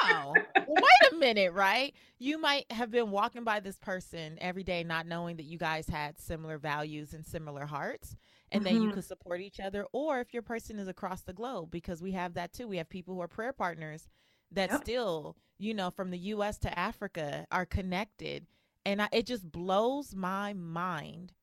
oh 0.03 0.41
wait 0.65 1.11
a 1.13 1.15
minute 1.15 1.53
right 1.53 1.93
you 2.19 2.37
might 2.37 2.69
have 2.71 2.91
been 2.91 3.11
walking 3.11 3.43
by 3.43 3.59
this 3.59 3.77
person 3.79 4.37
every 4.41 4.63
day 4.63 4.83
not 4.83 5.07
knowing 5.07 5.37
that 5.37 5.45
you 5.45 5.57
guys 5.57 5.87
had 5.87 6.19
similar 6.19 6.57
values 6.57 7.13
and 7.13 7.25
similar 7.25 7.65
hearts 7.65 8.15
and 8.51 8.65
then 8.65 8.81
you 8.81 8.89
Mhm. 8.89 8.93
could 8.93 9.05
support 9.05 9.41
each 9.41 9.59
other 9.59 9.85
or 9.93 10.19
if 10.19 10.33
your 10.33 10.43
person 10.43 10.79
is 10.79 10.87
across 10.87 11.21
the 11.21 11.33
globe 11.33 11.71
because 11.71 12.01
we 12.01 12.11
have 12.11 12.33
that 12.33 12.53
too 12.53 12.67
we 12.67 12.77
have 12.77 12.89
people 12.89 13.13
who 13.15 13.21
are 13.21 13.27
prayer 13.27 13.53
partners 13.53 14.07
that 14.51 14.71
Yep. 14.71 14.81
still 14.81 15.37
you 15.57 15.73
know 15.73 15.89
from 15.91 16.11
the 16.11 16.17
us 16.19 16.57
to 16.59 16.79
africa 16.79 17.45
are 17.51 17.65
connected 17.65 18.47
and 18.85 19.01
I, 19.01 19.09
it 19.11 19.25
just 19.25 19.51
blows 19.51 20.15
my 20.15 20.53
mind 20.53 21.33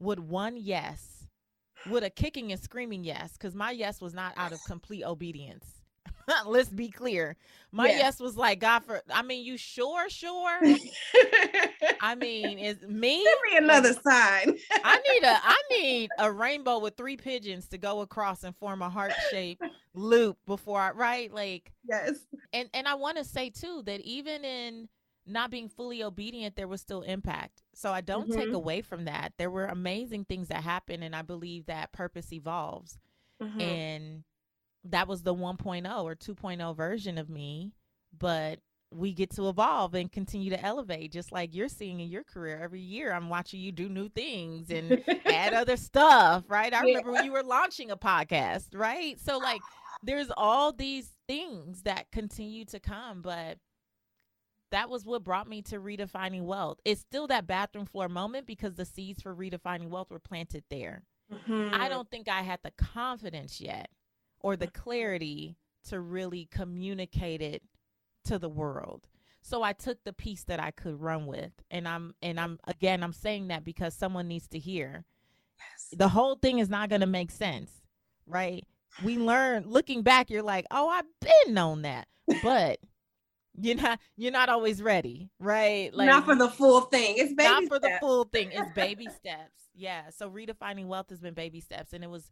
would 0.00 0.20
one 0.20 0.56
yes 0.56 1.28
would 1.84 2.02
a 2.02 2.10
kicking 2.10 2.52
and 2.52 2.60
screaming 2.60 3.04
yes 3.04 3.32
because 3.34 3.54
my 3.54 3.70
yes 3.70 4.00
was 4.00 4.14
not 4.14 4.32
out 4.36 4.52
of 4.52 4.64
complete 4.64 5.04
obedience 5.04 5.83
let's 6.46 6.68
be 6.70 6.88
clear 6.90 7.36
my 7.72 7.88
Yes. 7.88 7.98
yes 7.98 8.20
was 8.20 8.36
like 8.36 8.60
god 8.60 8.80
for 8.84 9.02
i 9.12 9.22
mean 9.22 9.44
you 9.44 9.56
sure 9.56 10.08
sure 10.08 10.60
i 12.00 12.14
mean 12.14 12.58
is 12.58 12.80
me 12.82 13.22
Give 13.24 13.52
me 13.52 13.58
another 13.58 13.92
sign. 13.92 14.56
i 14.82 14.98
need 14.98 15.22
a 15.24 15.38
i 15.42 15.62
need 15.70 16.10
a 16.18 16.30
rainbow 16.30 16.78
with 16.78 16.96
three 16.96 17.16
pigeons 17.16 17.68
to 17.68 17.78
go 17.78 18.00
across 18.00 18.42
and 18.44 18.56
form 18.56 18.82
a 18.82 18.88
heart 18.90 19.20
shaped 19.20 19.62
loop 19.94 20.36
before 20.46 20.80
i 20.80 20.90
right 20.90 21.32
like 21.32 21.72
yes. 21.88 22.12
and 22.52 22.68
and 22.74 22.86
I 22.88 22.94
want 22.94 23.16
to 23.18 23.24
say 23.24 23.50
too 23.50 23.82
that 23.86 24.00
even 24.00 24.44
in 24.44 24.88
not 25.26 25.50
being 25.50 25.68
fully 25.68 26.02
obedient, 26.02 26.54
there 26.56 26.68
was 26.68 26.80
still 26.80 27.02
impact. 27.02 27.62
So 27.74 27.90
I 27.92 28.00
don't 28.02 28.30
take 28.30 28.50
Mhm. 28.50 28.54
away 28.54 28.80
from 28.82 29.04
that. 29.06 29.32
There 29.38 29.50
were 29.50 29.66
amazing 29.66 30.24
things 30.26 30.48
that 30.48 30.62
happened, 30.62 31.02
and 31.02 31.14
I 31.16 31.22
believe 31.22 31.66
that 31.66 31.92
purpose 31.92 32.32
evolves. 32.32 32.98
Mhm. 33.40 33.60
And 33.60 34.24
that 34.84 35.08
was 35.08 35.22
the 35.22 35.34
1.0 35.34 36.04
or 36.04 36.14
2.0 36.14 36.76
version 36.76 37.18
of 37.18 37.28
me, 37.28 37.72
but 38.16 38.58
we 38.92 39.12
get 39.12 39.30
to 39.30 39.48
evolve 39.48 39.94
and 39.94 40.12
continue 40.12 40.50
to 40.50 40.62
elevate, 40.64 41.10
just 41.10 41.32
like 41.32 41.54
you're 41.54 41.68
seeing 41.68 41.98
in 42.00 42.08
your 42.08 42.22
career. 42.22 42.60
Every 42.62 42.80
year, 42.80 43.12
I'm 43.12 43.28
watching 43.28 43.60
you 43.60 43.72
do 43.72 43.88
new 43.88 44.08
things 44.08 44.70
and 44.70 45.02
add 45.26 45.52
other 45.54 45.76
stuff, 45.76 46.44
right? 46.46 46.72
I 46.72 46.78
Yeah. 46.82 46.86
remember 46.98 47.10
when 47.12 47.24
you 47.24 47.32
were 47.32 47.42
launching 47.42 47.90
a 47.90 47.96
podcast, 47.96 48.68
right? 48.74 49.18
So 49.18 49.38
like 49.38 49.60
there's 50.02 50.30
all 50.36 50.72
these 50.72 51.10
things 51.26 51.82
that 51.82 52.10
continue 52.12 52.64
to 52.66 52.78
come, 52.78 53.22
but 53.22 53.58
that 54.70 54.90
was 54.90 55.04
what 55.04 55.24
brought 55.24 55.48
me 55.48 55.62
to 55.62 55.76
redefining 55.80 56.42
wealth. 56.42 56.78
It's 56.84 57.00
still 57.00 57.26
that 57.28 57.46
bathroom 57.46 57.86
floor 57.86 58.08
moment 58.08 58.46
because 58.46 58.74
the 58.74 58.84
seeds 58.84 59.22
for 59.22 59.34
redefining 59.34 59.88
wealth 59.88 60.10
were 60.10 60.18
planted 60.18 60.64
there. 60.68 61.02
I 61.72 61.86
Mhm. 61.86 61.88
don't 61.88 62.10
think 62.10 62.28
I 62.28 62.42
had 62.42 62.60
the 62.62 62.72
confidence 62.72 63.60
yet 63.60 63.88
or 64.44 64.56
the 64.56 64.66
mm-hmm. 64.66 64.82
clarity 64.82 65.56
to 65.88 65.98
really 65.98 66.46
communicate 66.52 67.40
it 67.40 67.62
to 68.26 68.38
the 68.38 68.48
world. 68.48 69.08
So 69.40 69.62
I 69.62 69.72
took 69.72 70.04
the 70.04 70.12
piece 70.12 70.44
that 70.44 70.60
I 70.60 70.70
could 70.70 71.00
run 71.00 71.26
with. 71.26 71.52
And 71.70 71.88
I'm 71.88 72.14
and 72.22 72.38
I'm 72.38 72.58
again 72.66 73.02
I'm 73.02 73.14
saying 73.14 73.48
that 73.48 73.64
because 73.64 73.94
someone 73.94 74.28
needs 74.28 74.46
to 74.48 74.58
hear. 74.58 75.06
Yes. 75.58 75.98
The 75.98 76.08
whole 76.08 76.36
thing 76.36 76.58
is 76.58 76.68
not 76.68 76.90
going 76.90 77.00
to 77.00 77.06
make 77.06 77.30
sense, 77.30 77.70
right? 78.26 78.64
We 79.02 79.16
learn 79.16 79.64
looking 79.66 80.02
back 80.02 80.28
you're 80.28 80.42
like, 80.42 80.66
"Oh, 80.70 80.88
I've 80.88 81.04
been 81.20 81.56
on 81.58 81.82
that." 81.82 82.06
But 82.42 82.80
you're 83.58 83.76
not 83.76 83.98
you're 84.16 84.32
not 84.32 84.50
always 84.50 84.82
ready, 84.82 85.30
right? 85.38 85.92
Like 85.94 86.08
not 86.08 86.26
for 86.26 86.36
the 86.36 86.50
full 86.50 86.82
thing. 86.82 87.16
It's 87.16 87.32
baby 87.32 87.48
not 87.48 87.64
for 87.68 87.78
the 87.78 87.96
full 87.98 88.24
thing. 88.24 88.50
It's 88.52 88.72
baby 88.74 89.06
steps. 89.06 89.70
Yeah. 89.74 90.10
So 90.10 90.30
redefining 90.30 90.86
wealth 90.86 91.08
has 91.10 91.20
been 91.20 91.34
baby 91.34 91.60
steps, 91.60 91.94
and 91.94 92.04
it 92.04 92.10
was 92.10 92.30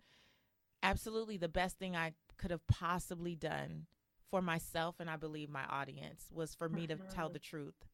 absolutely 0.82 1.36
the 1.36 1.48
best 1.48 1.78
thing 1.78 1.96
I 1.96 2.12
could 2.38 2.50
have 2.50 2.66
possibly 2.66 3.34
done 3.34 3.86
for 4.30 4.42
myself, 4.42 4.96
and 4.98 5.10
I 5.10 5.16
believe 5.16 5.50
my 5.50 5.64
audience 5.66 6.26
was 6.32 6.54
for 6.54 6.68
me 6.68 6.86
to 6.86 6.96
tell 6.96 7.28
Mhm. 7.28 7.34
the 7.34 7.38
truth 7.38 7.86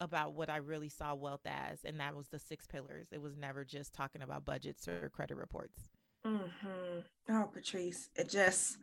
about 0.00 0.32
what 0.34 0.48
I 0.48 0.56
really 0.56 0.88
saw 0.88 1.14
wealth 1.14 1.44
as, 1.44 1.84
and 1.84 2.00
that 2.00 2.16
was 2.16 2.28
the 2.28 2.38
six 2.38 2.66
pillars. 2.66 3.08
It 3.12 3.20
was 3.20 3.36
never 3.36 3.64
just 3.64 3.92
talking 3.92 4.22
about 4.22 4.44
budgets 4.44 4.88
or 4.88 5.10
credit 5.10 5.36
reports. 5.36 5.90
Mhm. 6.24 7.04
Oh, 7.28 7.50
Patrice, 7.52 8.08
it 8.14 8.28
just 8.28 8.78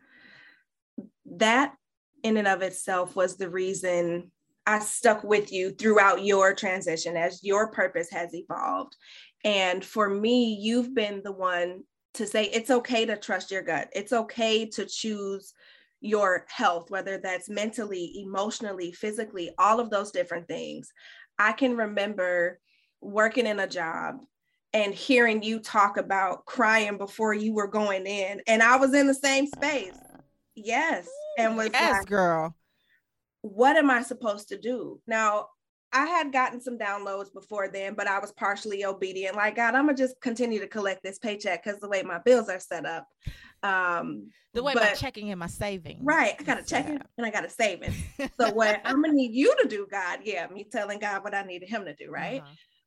that 1.24 1.76
in 2.22 2.36
and 2.36 2.48
of 2.48 2.62
itself 2.62 3.14
was 3.16 3.36
the 3.36 3.48
reason 3.48 4.32
I 4.66 4.80
stuck 4.80 5.22
with 5.24 5.52
you 5.52 5.70
throughout 5.70 6.24
your 6.24 6.54
transition 6.54 7.16
as 7.16 7.42
your 7.42 7.70
purpose 7.70 8.10
has 8.10 8.34
evolved. 8.34 8.96
And 9.44 9.84
for 9.84 10.08
me, 10.10 10.54
you've 10.54 10.94
been 10.94 11.22
the 11.22 11.32
one 11.32 11.84
to 12.18 12.26
say 12.26 12.44
it's 12.44 12.70
okay 12.70 13.06
to 13.06 13.16
trust 13.16 13.50
your 13.50 13.62
gut. 13.62 13.88
It's 13.94 14.12
okay 14.12 14.66
to 14.66 14.84
choose 14.84 15.54
your 16.00 16.44
health, 16.48 16.90
whether 16.90 17.18
that's 17.18 17.48
mentally, 17.48 18.20
emotionally, 18.20 18.92
physically, 18.92 19.50
all 19.58 19.80
of 19.80 19.90
those 19.90 20.10
different 20.10 20.46
things. 20.46 20.92
I 21.38 21.52
can 21.52 21.76
remember 21.76 22.60
working 23.00 23.46
in 23.46 23.60
a 23.60 23.66
job 23.66 24.16
and 24.72 24.92
hearing 24.92 25.42
you 25.42 25.60
talk 25.60 25.96
about 25.96 26.44
crying 26.44 26.98
before 26.98 27.34
you 27.34 27.54
were 27.54 27.68
going 27.68 28.06
in. 28.06 28.42
And 28.46 28.62
I 28.62 28.76
was 28.76 28.94
in 28.94 29.06
the 29.06 29.14
same 29.14 29.46
space. 29.46 29.96
Yes. 30.54 31.08
And 31.38 31.56
was 31.56 31.70
yes, 31.72 31.98
like, 31.98 32.06
girl. 32.06 32.54
what 33.42 33.76
am 33.76 33.90
I 33.90 34.02
supposed 34.02 34.48
to 34.48 34.58
do? 34.58 35.00
Now, 35.06 35.48
I 35.92 36.06
had 36.06 36.32
gotten 36.32 36.60
some 36.60 36.78
downloads 36.78 37.32
before 37.32 37.68
then, 37.68 37.94
but 37.94 38.06
I 38.06 38.18
was 38.18 38.32
partially 38.32 38.84
obedient. 38.84 39.36
Like, 39.36 39.56
God, 39.56 39.74
I'm 39.74 39.86
gonna 39.86 39.96
just 39.96 40.20
continue 40.20 40.60
to 40.60 40.66
collect 40.68 41.02
this 41.02 41.18
paycheck 41.18 41.64
because 41.64 41.80
the 41.80 41.88
way 41.88 42.02
my 42.02 42.18
bills 42.18 42.48
are 42.48 42.60
set 42.60 42.84
up. 42.84 43.06
Um, 43.62 44.30
The 44.54 44.62
way 44.62 44.74
my 44.74 44.82
but- 44.82 44.96
checking 44.98 45.30
and 45.30 45.38
my 45.38 45.46
savings. 45.46 46.00
right, 46.04 46.34
I 46.38 46.42
got 46.42 46.60
a 46.60 46.64
checking 46.64 47.00
and 47.16 47.26
I 47.26 47.30
got 47.30 47.44
a 47.44 47.50
savings. 47.50 47.96
So 48.40 48.52
what 48.52 48.80
I'm 48.84 49.00
gonna 49.02 49.14
need 49.14 49.32
you 49.34 49.54
to 49.62 49.68
do, 49.68 49.86
God, 49.90 50.20
yeah, 50.24 50.46
me 50.48 50.64
telling 50.70 50.98
God 50.98 51.24
what 51.24 51.34
I 51.34 51.42
needed 51.42 51.68
him 51.68 51.84
to 51.86 51.94
do, 51.94 52.10
right? 52.10 52.42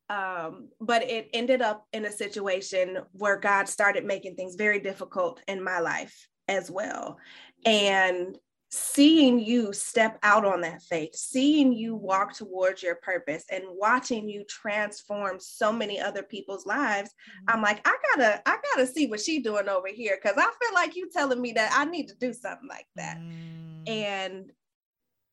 Uh-huh. 0.10 0.48
um, 0.48 0.70
but 0.80 1.04
it 1.04 1.30
ended 1.34 1.62
up 1.62 1.88
in 1.94 2.06
a 2.06 2.12
situation 2.12 3.00
where 3.14 3.38
God 3.38 3.68
started 3.68 4.06
making 4.06 4.36
things 4.36 4.56
very 4.56 4.80
difficult 4.80 5.42
in 5.48 5.64
my 5.64 5.80
life 5.80 6.28
as 6.48 6.70
well. 6.70 7.18
And 7.66 8.38
seeing 8.72 9.38
you 9.38 9.74
step 9.74 10.18
out 10.24 10.46
on 10.46 10.62
that 10.62 10.82
faith, 10.82 11.14
seeing 11.14 11.74
you 11.74 11.94
walk 11.94 12.34
towards 12.34 12.82
your 12.82 12.96
purpose, 12.96 13.44
and 13.52 13.64
watching 13.68 14.30
you 14.30 14.46
transform 14.46 15.40
so 15.40 15.74
many 15.74 16.00
other 16.00 16.24
people's 16.24 16.66
lives, 16.66 17.12
I'm 17.48 17.62
like, 17.62 17.86
I 17.86 17.98
gotta, 18.12 18.42
I 18.46 18.58
gotta 18.72 18.88
see 18.88 19.08
what 19.08 19.20
she's 19.20 19.44
doing 19.44 19.68
over 19.68 19.90
here 19.90 20.18
because 20.22 20.38
I 20.38 20.50
feel 20.62 20.74
like 20.74 20.96
you 20.96 21.10
telling 21.12 21.42
me 21.42 21.52
that 21.54 21.74
I 21.76 21.86
need 21.86 22.08
to 22.08 22.16
do 22.16 22.34
something 22.34 22.70
like 22.70 22.88
that. 22.96 23.18
Mm. 23.18 23.90
And 23.90 24.52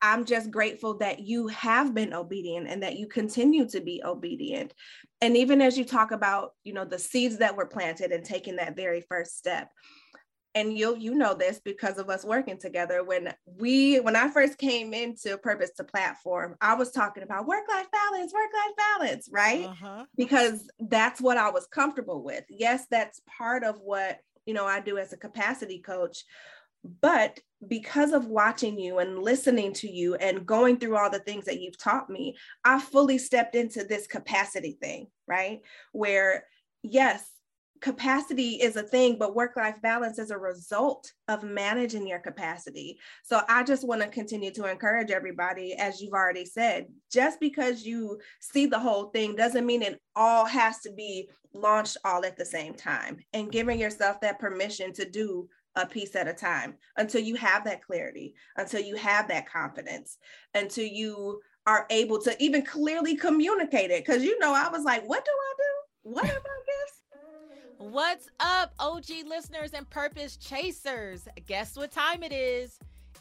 I'm 0.01 0.25
just 0.25 0.51
grateful 0.51 0.99
that 0.99 1.21
you 1.21 1.49
have 1.49 1.95
been 1.95 2.15
obedient 2.15 2.69
and 2.69 2.83
that 2.83 2.99
you 2.99 3.07
continue 3.07 3.69
to 3.69 3.81
be 3.81 4.03
obedient. 4.05 4.73
And 5.21 5.37
even 5.37 5.61
as 5.61 5.77
you 5.77 5.85
talk 5.85 6.13
about, 6.13 6.53
you 6.65 6.73
know, 6.73 6.85
the 6.85 6.99
seeds 6.99 7.39
that 7.39 7.57
were 7.57 7.67
planted 7.67 8.13
and 8.13 8.25
taking 8.25 8.57
that 8.57 8.77
very 8.77 9.01
first 9.01 9.37
step. 9.37 9.71
And 10.55 10.77
you 10.77 10.97
you 10.97 11.15
know 11.15 11.35
this 11.35 11.61
because 11.65 11.99
of 11.99 12.09
us 12.09 12.25
working 12.25 12.59
together. 12.59 13.05
When 13.05 13.33
we 13.45 14.01
when 14.01 14.17
I 14.17 14.29
first 14.29 14.59
came 14.59 14.93
into 14.93 15.39
Purpose 15.39 15.71
to 15.77 15.85
Platform, 15.85 16.57
I 16.61 16.75
was 16.75 16.91
talking 16.91 17.23
about 17.23 17.47
work-life 17.47 17.87
balance, 17.93 18.33
work-life 18.33 18.77
balance, 18.77 19.29
right? 19.31 19.67
Uh-huh. 19.67 20.05
because 20.17 20.69
that's 20.81 21.21
what 21.21 21.37
I 21.37 21.51
was 21.51 21.67
comfortable 21.67 22.23
with. 22.25 22.45
Yes, 22.49 22.87
that's 22.91 23.21
part 23.39 23.63
of 23.63 23.79
what 23.81 24.19
you 24.47 24.55
know 24.55 24.67
I 24.67 24.81
do 24.81 24.99
as 24.99 25.13
a 25.13 25.19
capacity 25.19 25.79
coach. 25.79 26.25
But 27.01 27.41
because 27.67 28.13
of 28.13 28.27
watching 28.27 28.79
you 28.79 28.99
and 28.99 29.19
listening 29.19 29.73
to 29.75 29.91
you 29.91 30.15
and 30.15 30.47
going 30.47 30.79
through 30.79 30.97
all 30.97 31.11
the 31.11 31.19
things 31.19 31.45
that 31.47 31.61
you've 31.61 31.79
taught 31.79 32.09
me, 32.09 32.37
I 32.65 32.81
fully 32.81 33.19
stepped 33.19 33.57
into 33.57 33.85
this 33.85 34.07
capacity 34.07 34.79
thing, 34.81 35.09
right? 35.27 35.61
Where, 35.93 36.45
yes, 36.83 37.29
capacity 37.81 38.55
is 38.55 38.77
a 38.77 38.83
thing, 38.83 39.17
but 39.19 39.35
work 39.35 39.57
life 39.57 39.81
balance 39.83 40.19
is 40.19 40.31
a 40.31 40.39
result 40.39 41.13
of 41.29 41.43
managing 41.43 42.07
your 42.07 42.19
capacity. 42.19 42.99
So 43.25 43.41
I 43.49 43.63
just 43.63 43.87
want 43.87 44.03
to 44.03 44.09
continue 44.09 44.51
to 44.53 44.71
encourage 44.71 45.11
everybody, 45.11 45.75
as 45.75 46.01
you've 46.01 46.13
already 46.13 46.45
said, 46.45 46.87
just 47.13 47.41
because 47.41 47.85
you 47.85 48.19
see 48.41 48.67
the 48.67 48.79
whole 48.79 49.07
thing 49.11 49.37
doesn't 49.37 49.67
mean 49.67 49.83
it 49.83 50.01
all 50.17 50.45
has 50.45 50.81
to 50.81 50.93
be 50.93 51.29
launched 51.55 51.97
all 52.05 52.25
at 52.25 52.37
the 52.37 52.45
same 52.45 52.75
time 52.75 53.19
and 53.33 53.53
giving 53.53 53.79
yourself 53.79 54.21
that 54.21 54.39
permission 54.39 54.93
to 54.93 55.09
do 55.09 55.49
a 55.77 55.87
piece 55.87 56.17
at 56.17 56.29
a 56.29 56.33
time 56.33 56.75
until 56.97 57.21
you 57.21 57.37
have 57.37 57.65
that 57.65 57.83
clarity, 57.83 58.35
until 58.57 58.81
you 58.81 58.97
have 58.97 59.29
that 59.29 59.49
confidence, 59.49 60.19
until 60.55 60.87
you 60.87 61.41
are 61.67 61.87
able 61.91 62.19
to 62.19 62.35
even 62.43 62.65
clearly 62.65 63.15
communicate 63.15 63.91
it. 63.91 64.05
Because 64.05 64.25
you 64.25 64.39
know, 64.39 64.55
I 64.55 64.69
was 64.71 64.85
like, 64.85 65.09
what 65.09 65.25
do 65.25 65.31
I 65.31 65.55
do? 65.57 66.11
What 66.15 66.25
am 66.25 66.31
I? 66.31 66.59
What's 67.79 68.29
up, 68.41 68.75
OG 68.81 69.05
listeners 69.29 69.73
and 69.73 69.89
purpose 69.89 70.37
chasers? 70.37 71.29
Guess 71.47 71.77
what 71.77 71.93
time 71.93 72.25
it 72.25 72.33
is? 72.33 72.77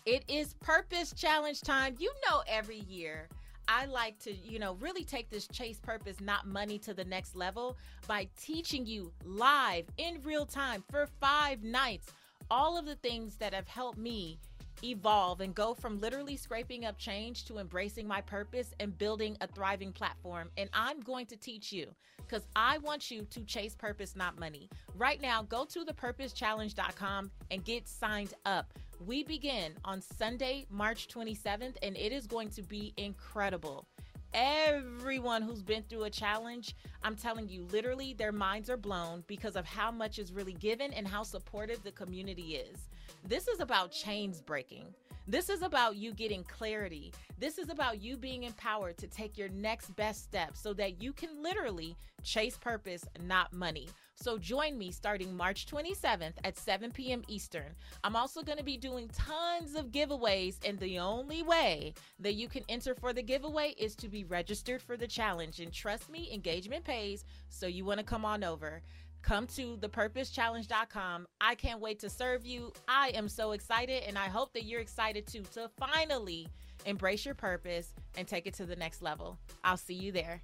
It 0.07 0.23
is 0.27 0.55
purpose 0.55 1.13
challenge 1.13 1.61
time. 1.61 1.95
You 1.99 2.11
know, 2.27 2.41
every 2.47 2.79
year 2.79 3.29
I 3.67 3.85
like 3.85 4.17
to, 4.23 4.33
you 4.33 4.57
know, 4.57 4.73
really 4.79 5.03
take 5.03 5.29
this 5.29 5.47
chase 5.47 5.79
purpose, 5.79 6.19
not 6.19 6.47
money 6.47 6.79
to 6.79 6.95
the 6.95 7.05
next 7.05 7.35
level 7.35 7.77
by 8.07 8.29
teaching 8.35 8.83
you 8.87 9.11
live 9.23 9.85
in 9.99 10.21
real 10.23 10.47
time 10.47 10.83
for 10.89 11.07
five 11.21 11.61
nights 11.61 12.11
all 12.49 12.79
of 12.79 12.87
the 12.87 12.95
things 12.95 13.35
that 13.35 13.53
have 13.53 13.67
helped 13.67 13.99
me 13.99 14.39
evolve 14.83 15.41
and 15.41 15.53
go 15.53 15.73
from 15.73 15.99
literally 15.99 16.37
scraping 16.37 16.85
up 16.85 16.97
change 16.97 17.45
to 17.45 17.57
embracing 17.57 18.07
my 18.07 18.21
purpose 18.21 18.73
and 18.79 18.97
building 18.97 19.37
a 19.41 19.47
thriving 19.47 19.91
platform. 19.91 20.49
And 20.57 20.69
I'm 20.73 21.01
going 21.01 21.25
to 21.27 21.37
teach 21.37 21.71
you 21.71 21.87
because 22.17 22.43
I 22.55 22.77
want 22.79 23.09
you 23.09 23.25
to 23.31 23.41
chase 23.41 23.75
purpose, 23.75 24.15
not 24.15 24.39
money. 24.39 24.69
Right 24.95 25.21
now, 25.21 25.43
go 25.43 25.65
to 25.65 25.85
thepurposechallenge.com 25.85 27.31
and 27.51 27.63
get 27.63 27.87
signed 27.87 28.33
up. 28.45 28.73
We 29.05 29.23
begin 29.23 29.73
on 29.85 30.01
Sunday, 30.01 30.65
March 30.69 31.07
27th, 31.07 31.75
and 31.83 31.95
it 31.95 32.11
is 32.11 32.25
going 32.25 32.49
to 32.49 32.63
be 32.63 32.93
incredible 32.97 33.85
everyone 34.33 35.41
who's 35.41 35.61
been 35.61 35.83
through 35.83 36.03
a 36.03 36.09
challenge, 36.09 36.75
I'm 37.03 37.15
telling 37.15 37.49
you, 37.49 37.67
literally, 37.71 38.13
their 38.13 38.31
minds 38.31 38.69
are 38.69 38.77
blown 38.77 39.23
because 39.27 39.55
of 39.55 39.65
how 39.65 39.91
much 39.91 40.19
is 40.19 40.31
really 40.31 40.53
given 40.53 40.93
and 40.93 41.07
how 41.07 41.23
supportive 41.23 41.83
the 41.83 41.91
community 41.91 42.55
is. 42.55 42.89
This 43.27 43.47
is 43.47 43.59
about 43.59 43.91
chains 43.91 44.41
breaking. 44.41 44.85
This 45.27 45.49
is 45.49 45.61
about 45.61 45.97
you 45.97 46.13
getting 46.13 46.43
clarity. 46.45 47.11
This 47.37 47.57
is 47.57 47.69
about 47.69 48.01
you 48.01 48.15
being 48.15 48.43
empowered 48.43 48.97
to 48.97 49.07
take 49.07 49.37
your 49.37 49.49
next 49.49 49.93
best 49.95 50.23
step 50.23 50.55
so 50.55 50.73
that 50.75 51.01
you 51.01 51.11
can 51.11 51.43
literally 51.43 51.97
chase 52.23 52.57
purpose, 52.57 53.03
not 53.25 53.51
money. 53.51 53.89
So 54.19 54.39
join 54.39 54.77
me 54.79 54.91
starting 54.91 55.37
March 55.37 55.67
27th 55.67 56.33
at 56.43 56.57
7 56.57 56.91
p.m. 56.91 57.21
Eastern. 57.27 57.75
I'm 58.03 58.15
also 58.15 58.41
going 58.41 58.57
to 58.57 58.63
be 58.63 58.75
doing 58.75 59.09
tons 59.09 59.75
of 59.75 59.91
giveaways, 59.91 60.57
and 60.67 60.79
the 60.79 60.97
only 60.97 61.43
way 61.43 61.93
that 62.19 62.33
you 62.33 62.47
can 62.47 62.63
enter 62.67 62.95
for 62.95 63.13
the 63.13 63.21
giveaway 63.21 63.75
is 63.77 63.95
to 63.97 64.09
be 64.09 64.23
registered 64.23 64.81
for 64.81 64.97
the 64.97 65.07
challenge. 65.07 65.59
And 65.59 65.71
trust 65.71 66.09
me, 66.09 66.31
engagement 66.33 66.83
pays, 66.83 67.25
so 67.49 67.67
you 67.67 67.85
want 67.85 67.99
to 67.99 68.03
come 68.03 68.25
on 68.25 68.43
over. 68.43 68.81
Come 69.21 69.45
to 69.47 69.77
thepurposechallenge.com. 69.77 71.27
I 71.39 71.53
can't 71.53 71.79
wait 71.79 71.99
to 71.99 72.09
serve 72.09 72.43
you. 72.43 72.73
I 72.87 73.09
am 73.09 73.29
so 73.29 73.51
excited, 73.51 74.03
and 74.07 74.17
I 74.17 74.29
hope 74.29 74.51
that 74.53 74.63
you're 74.63 74.81
excited 74.81 75.27
too 75.27 75.43
to 75.53 75.69
finally 75.77 76.47
embrace 76.85 77.23
your 77.23 77.35
purpose 77.35 77.93
and 78.17 78.27
take 78.27 78.47
it 78.47 78.55
to 78.55 78.65
the 78.65 78.75
next 78.75 79.03
level. 79.03 79.37
I'll 79.63 79.77
see 79.77 79.93
you 79.93 80.11
there. 80.11 80.41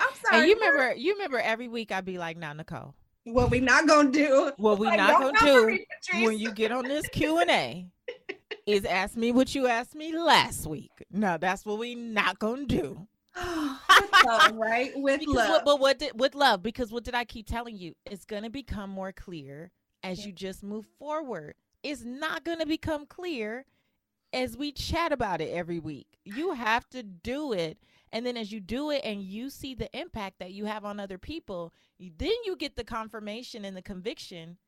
I'm 0.00 0.14
sorry. 0.14 0.40
And 0.42 0.48
you 0.48 0.54
remember, 0.56 0.94
you 0.94 1.12
remember 1.14 1.38
every 1.38 1.68
week 1.68 1.92
I'd 1.92 2.04
be 2.04 2.18
like, 2.18 2.36
"Now, 2.36 2.52
Nicole, 2.52 2.94
what 3.24 3.50
we 3.50 3.60
not 3.60 3.86
gonna 3.86 4.10
do? 4.10 4.52
what 4.56 4.78
we 4.78 4.86
Like, 4.86 4.96
not 4.98 5.20
gonna 5.20 5.38
do 5.40 5.78
when 6.24 6.38
you 6.38 6.52
get 6.52 6.72
on 6.72 6.84
this 6.84 7.06
Q 7.08 7.38
and 7.38 7.50
A 7.50 7.86
is 8.66 8.84
ask 8.84 9.16
me 9.16 9.32
what 9.32 9.54
you 9.54 9.66
asked 9.66 9.94
me 9.94 10.16
last 10.16 10.66
week. 10.66 10.90
No, 11.10 11.36
that's 11.38 11.64
what 11.66 11.78
we 11.78 11.94
not 11.94 12.38
gonna 12.38 12.66
do. 12.66 13.06
With 13.36 14.24
love, 14.26 14.54
right? 14.56 14.92
With 14.96 15.20
Because 15.20 15.34
love. 15.34 15.48
what, 15.50 15.64
but 15.64 15.80
what 15.80 15.98
did 15.98 16.18
with 16.18 16.34
love? 16.34 16.62
Because 16.62 16.90
what 16.92 17.04
did 17.04 17.14
I 17.14 17.24
keep 17.24 17.46
telling 17.46 17.76
you? 17.76 17.94
It's 18.06 18.24
gonna 18.24 18.50
become 18.50 18.90
more 18.90 19.12
clear 19.12 19.70
as 20.02 20.20
Yeah. 20.20 20.26
you 20.26 20.32
just 20.32 20.62
move 20.62 20.86
forward. 20.98 21.54
It's 21.82 22.02
not 22.04 22.44
gonna 22.44 22.66
become 22.66 23.06
clear 23.06 23.64
as 24.32 24.56
we 24.56 24.72
chat 24.72 25.12
about 25.12 25.40
it 25.40 25.50
every 25.52 25.78
week. 25.78 26.06
You 26.24 26.52
have 26.54 26.88
to 26.90 27.02
do 27.02 27.52
it. 27.52 27.78
And 28.12 28.26
then 28.26 28.36
as 28.36 28.50
you 28.52 28.60
do 28.60 28.90
it 28.90 29.02
and 29.04 29.22
you 29.22 29.50
see 29.50 29.74
the 29.74 29.88
impact 29.98 30.38
that 30.40 30.52
you 30.52 30.64
have 30.64 30.84
on 30.84 30.98
other 30.98 31.18
people, 31.18 31.72
you- 31.98 32.12
then 32.16 32.32
you 32.44 32.56
get 32.56 32.76
the 32.76 32.84
confirmation 32.84 33.64
and 33.64 33.76
the 33.76 33.82
conviction. 33.82 34.58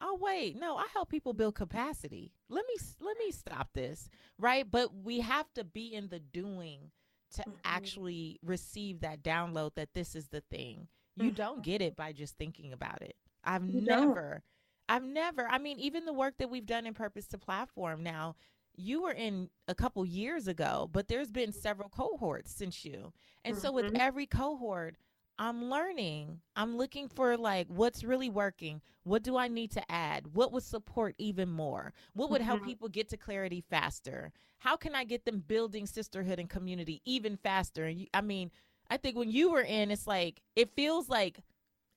Oh 0.00 0.16
wait, 0.16 0.56
no, 0.56 0.76
I 0.76 0.86
help 0.92 1.08
people 1.08 1.32
build 1.32 1.54
capacity. 1.54 2.32
Let 2.48 2.64
me 2.66 2.74
let 3.00 3.16
me 3.18 3.30
stop 3.30 3.72
this, 3.72 4.08
right? 4.38 4.68
But 4.68 4.94
we 4.94 5.20
have 5.20 5.52
to 5.54 5.64
be 5.64 5.94
in 5.94 6.08
the 6.08 6.18
doing 6.20 6.90
to 7.32 7.42
Mhm. 7.42 7.54
actually 7.64 8.38
receive 8.42 9.00
that 9.00 9.22
download 9.22 9.74
that 9.74 9.94
this 9.94 10.14
is 10.14 10.28
the 10.28 10.40
thing. 10.42 10.88
You 11.16 11.30
don't 11.30 11.62
get 11.62 11.80
it 11.82 11.94
by 11.96 12.12
just 12.12 12.36
thinking 12.36 12.72
about 12.72 13.00
it. 13.02 13.16
I've 13.44 13.68
You 13.68 13.80
don't. 13.80 14.08
never 14.08 14.42
I've 14.88 15.04
never, 15.04 15.48
I 15.48 15.58
mean, 15.58 15.78
even 15.78 16.04
the 16.04 16.12
work 16.12 16.36
that 16.38 16.50
we've 16.50 16.66
done 16.66 16.86
in 16.86 16.92
Purpose 16.92 17.26
to 17.28 17.38
Platform 17.38 18.02
now, 18.02 18.34
you 18.76 19.02
were 19.02 19.12
in 19.12 19.48
a 19.68 19.74
couple 19.74 20.04
years 20.04 20.48
ago, 20.48 20.88
but 20.92 21.08
there's 21.08 21.30
been 21.30 21.52
several 21.52 21.88
cohorts 21.88 22.52
since 22.52 22.84
you. 22.84 23.12
And 23.44 23.56
so 23.56 23.72
with 23.72 23.86
Mhm. 23.86 23.96
every 23.96 24.26
cohort, 24.26 24.96
I'm 25.38 25.70
learning. 25.70 26.40
I'm 26.56 26.76
looking 26.76 27.08
for 27.08 27.36
like 27.36 27.66
what's 27.68 28.04
really 28.04 28.28
working. 28.28 28.80
What 29.04 29.22
do 29.22 29.36
I 29.36 29.48
need 29.48 29.70
to 29.72 29.90
add? 29.90 30.34
What 30.34 30.52
would 30.52 30.62
support 30.62 31.14
even 31.18 31.48
more? 31.50 31.92
What 32.14 32.30
would 32.30 32.40
help 32.42 32.60
Mhm. 32.60 32.66
people 32.66 32.88
get 32.88 33.08
to 33.10 33.16
clarity 33.16 33.62
faster? 33.70 34.32
How 34.58 34.76
can 34.76 34.94
I 34.94 35.04
get 35.04 35.24
them 35.24 35.40
building 35.40 35.86
sisterhood 35.86 36.38
and 36.38 36.48
community 36.48 37.00
even 37.04 37.36
faster? 37.36 37.84
And 37.86 38.00
you, 38.00 38.06
I 38.14 38.20
mean, 38.20 38.50
I 38.90 38.96
think 38.98 39.16
when 39.16 39.30
you 39.30 39.50
were 39.50 39.62
in, 39.62 39.90
it's 39.90 40.06
like 40.06 40.42
it 40.54 40.70
feels 40.76 41.08
like 41.08 41.40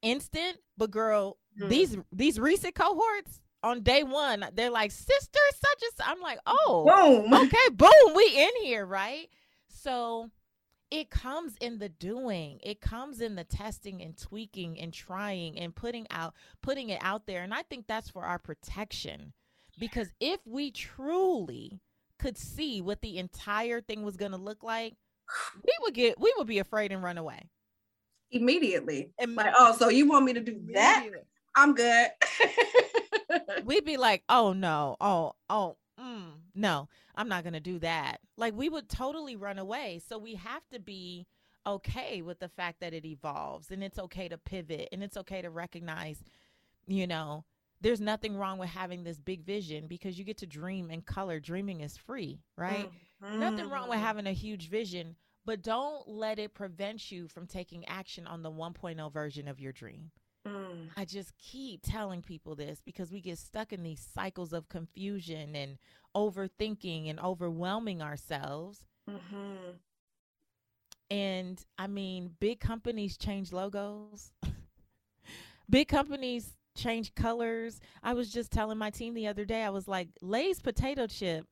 instant, 0.01 0.57
but 0.77 0.91
girl, 0.91 1.37
Mhm. 1.57 1.69
these 1.69 1.97
these 2.11 2.39
recent 2.39 2.75
cohorts 2.75 3.41
on 3.65 3.81
day 3.81 4.03
one, 4.03 4.45
they're 4.53 4.69
like 4.69 4.91
sister 4.91 5.39
such 5.53 5.83
as 5.87 6.05
I'm 6.07 6.21
like, 6.21 6.39
oh, 6.45 6.85
Boom. 6.85 7.33
okay, 7.45 7.69
boom, 7.73 8.15
we 8.15 8.25
in 8.35 8.51
here, 8.61 8.85
right? 8.85 9.27
So 9.67 10.29
it 10.91 11.09
comes 11.09 11.55
in 11.59 11.79
the 11.79 11.89
doing. 11.89 12.59
It 12.63 12.79
comes 12.79 13.19
in 13.19 13.35
the 13.35 13.43
testing 13.43 14.01
and 14.01 14.15
tweaking 14.17 14.79
and 14.79 14.93
trying 14.93 15.57
and 15.57 15.75
putting 15.75 16.05
out 16.11 16.35
putting 16.61 16.89
it 16.89 16.99
out 17.01 17.25
there. 17.25 17.41
And 17.43 17.53
I 17.53 17.63
think 17.63 17.87
that's 17.87 18.09
for 18.09 18.23
our 18.23 18.39
protection. 18.39 19.33
Because 19.79 20.09
if 20.21 20.39
we 20.45 20.71
truly 20.71 21.81
could 22.19 22.37
see 22.37 22.81
what 22.81 23.01
the 23.01 23.17
entire 23.17 23.81
thing 23.81 24.03
was 24.03 24.15
going 24.15 24.31
to 24.31 24.37
look 24.37 24.63
like, 24.63 24.93
we 25.65 25.73
would 25.81 25.93
get 25.95 26.19
we 26.19 26.33
would 26.37 26.47
be 26.47 26.59
afraid 26.59 26.91
and 26.91 27.03
run 27.03 27.17
away. 27.17 27.49
Immediately. 28.31 29.11
Imme- 29.19 29.35
Like, 29.35 29.53
oh, 29.57 29.75
so 29.77 29.89
you 29.89 30.07
want 30.07 30.25
me 30.25 30.33
to 30.33 30.39
do 30.39 30.59
that? 30.73 31.07
I'm 31.57 31.73
good. 31.73 32.09
we'd 33.65 33.85
be 33.85 33.97
like, 33.97 34.23
oh 34.29 34.53
no, 34.53 34.95
oh, 35.01 35.33
oh, 35.49 35.77
mm, 35.99 36.31
no, 36.53 36.87
I'm 37.15 37.27
not 37.27 37.43
gonna 37.43 37.59
do 37.59 37.79
that. 37.79 38.19
Like 38.37 38.53
we 38.55 38.69
would 38.69 38.87
totally 38.89 39.35
run 39.35 39.57
away. 39.59 40.01
So 40.07 40.17
we 40.17 40.35
have 40.35 40.67
to 40.71 40.79
be 40.79 41.25
okay 41.67 42.21
with 42.21 42.39
the 42.39 42.47
fact 42.49 42.79
that 42.79 42.93
it 42.93 43.05
evolves 43.05 43.71
and 43.71 43.83
it's 43.83 43.97
okay 43.97 44.27
to 44.29 44.37
pivot 44.37 44.87
and 44.91 45.03
it's 45.03 45.17
okay 45.17 45.41
to 45.41 45.49
recognize, 45.49 46.23
you 46.85 47.07
know, 47.07 47.43
there's 47.81 47.99
nothing 47.99 48.37
wrong 48.37 48.57
with 48.57 48.69
having 48.69 49.03
this 49.03 49.19
big 49.19 49.43
vision 49.43 49.87
because 49.87 50.17
you 50.17 50.23
get 50.23 50.37
to 50.37 50.45
dream 50.47 50.89
in 50.91 51.01
color. 51.01 51.39
Dreaming 51.39 51.81
is 51.81 51.97
free, 51.97 52.39
right? 52.55 52.89
Nothing 53.39 53.69
wrong 53.69 53.89
with 53.89 53.97
Mhm. 53.97 54.03
having 54.03 54.27
a 54.27 54.31
huge 54.31 54.69
vision, 54.69 55.15
but 55.43 55.61
don't 55.63 56.07
let 56.07 56.37
it 56.39 56.53
prevent 56.53 57.11
you 57.11 57.27
from 57.27 57.47
taking 57.47 57.83
action 57.85 58.27
on 58.27 58.43
the 58.43 58.51
1.0 58.51 59.09
version 59.09 59.47
of 59.47 59.59
your 59.59 59.71
dream. 59.71 60.11
Mm. 60.47 60.89
I 60.95 61.05
just 61.05 61.35
keep 61.37 61.81
telling 61.83 62.21
people 62.21 62.55
this 62.55 62.81
because 62.85 63.11
we 63.11 63.19
get 63.21 63.37
stuck 63.39 63.73
in 63.73 63.83
these 63.83 64.05
cycles 64.13 64.53
of 64.53 64.69
confusion 64.69 65.55
and 65.55 65.77
overthinking 66.15 67.09
and 67.09 67.19
overwhelming 67.19 68.01
ourselves. 68.01 68.85
Mhm. 69.09 69.79
And 71.09 71.63
I 71.77 71.87
mean, 71.87 72.35
big 72.39 72.59
companies 72.59 73.17
change 73.17 73.51
logos, 73.53 74.31
big 75.69 75.87
companies 75.87 76.53
change 76.75 77.13
colors. 77.15 77.79
I 78.03 78.13
was 78.13 78.31
just 78.31 78.51
telling 78.51 78.77
my 78.77 78.89
team 78.89 79.13
the 79.13 79.27
other 79.27 79.45
day, 79.45 79.63
I 79.63 79.69
was 79.69 79.87
like, 79.87 80.09
Lay's 80.21 80.61
potato 80.61 81.07
chip. 81.07 81.45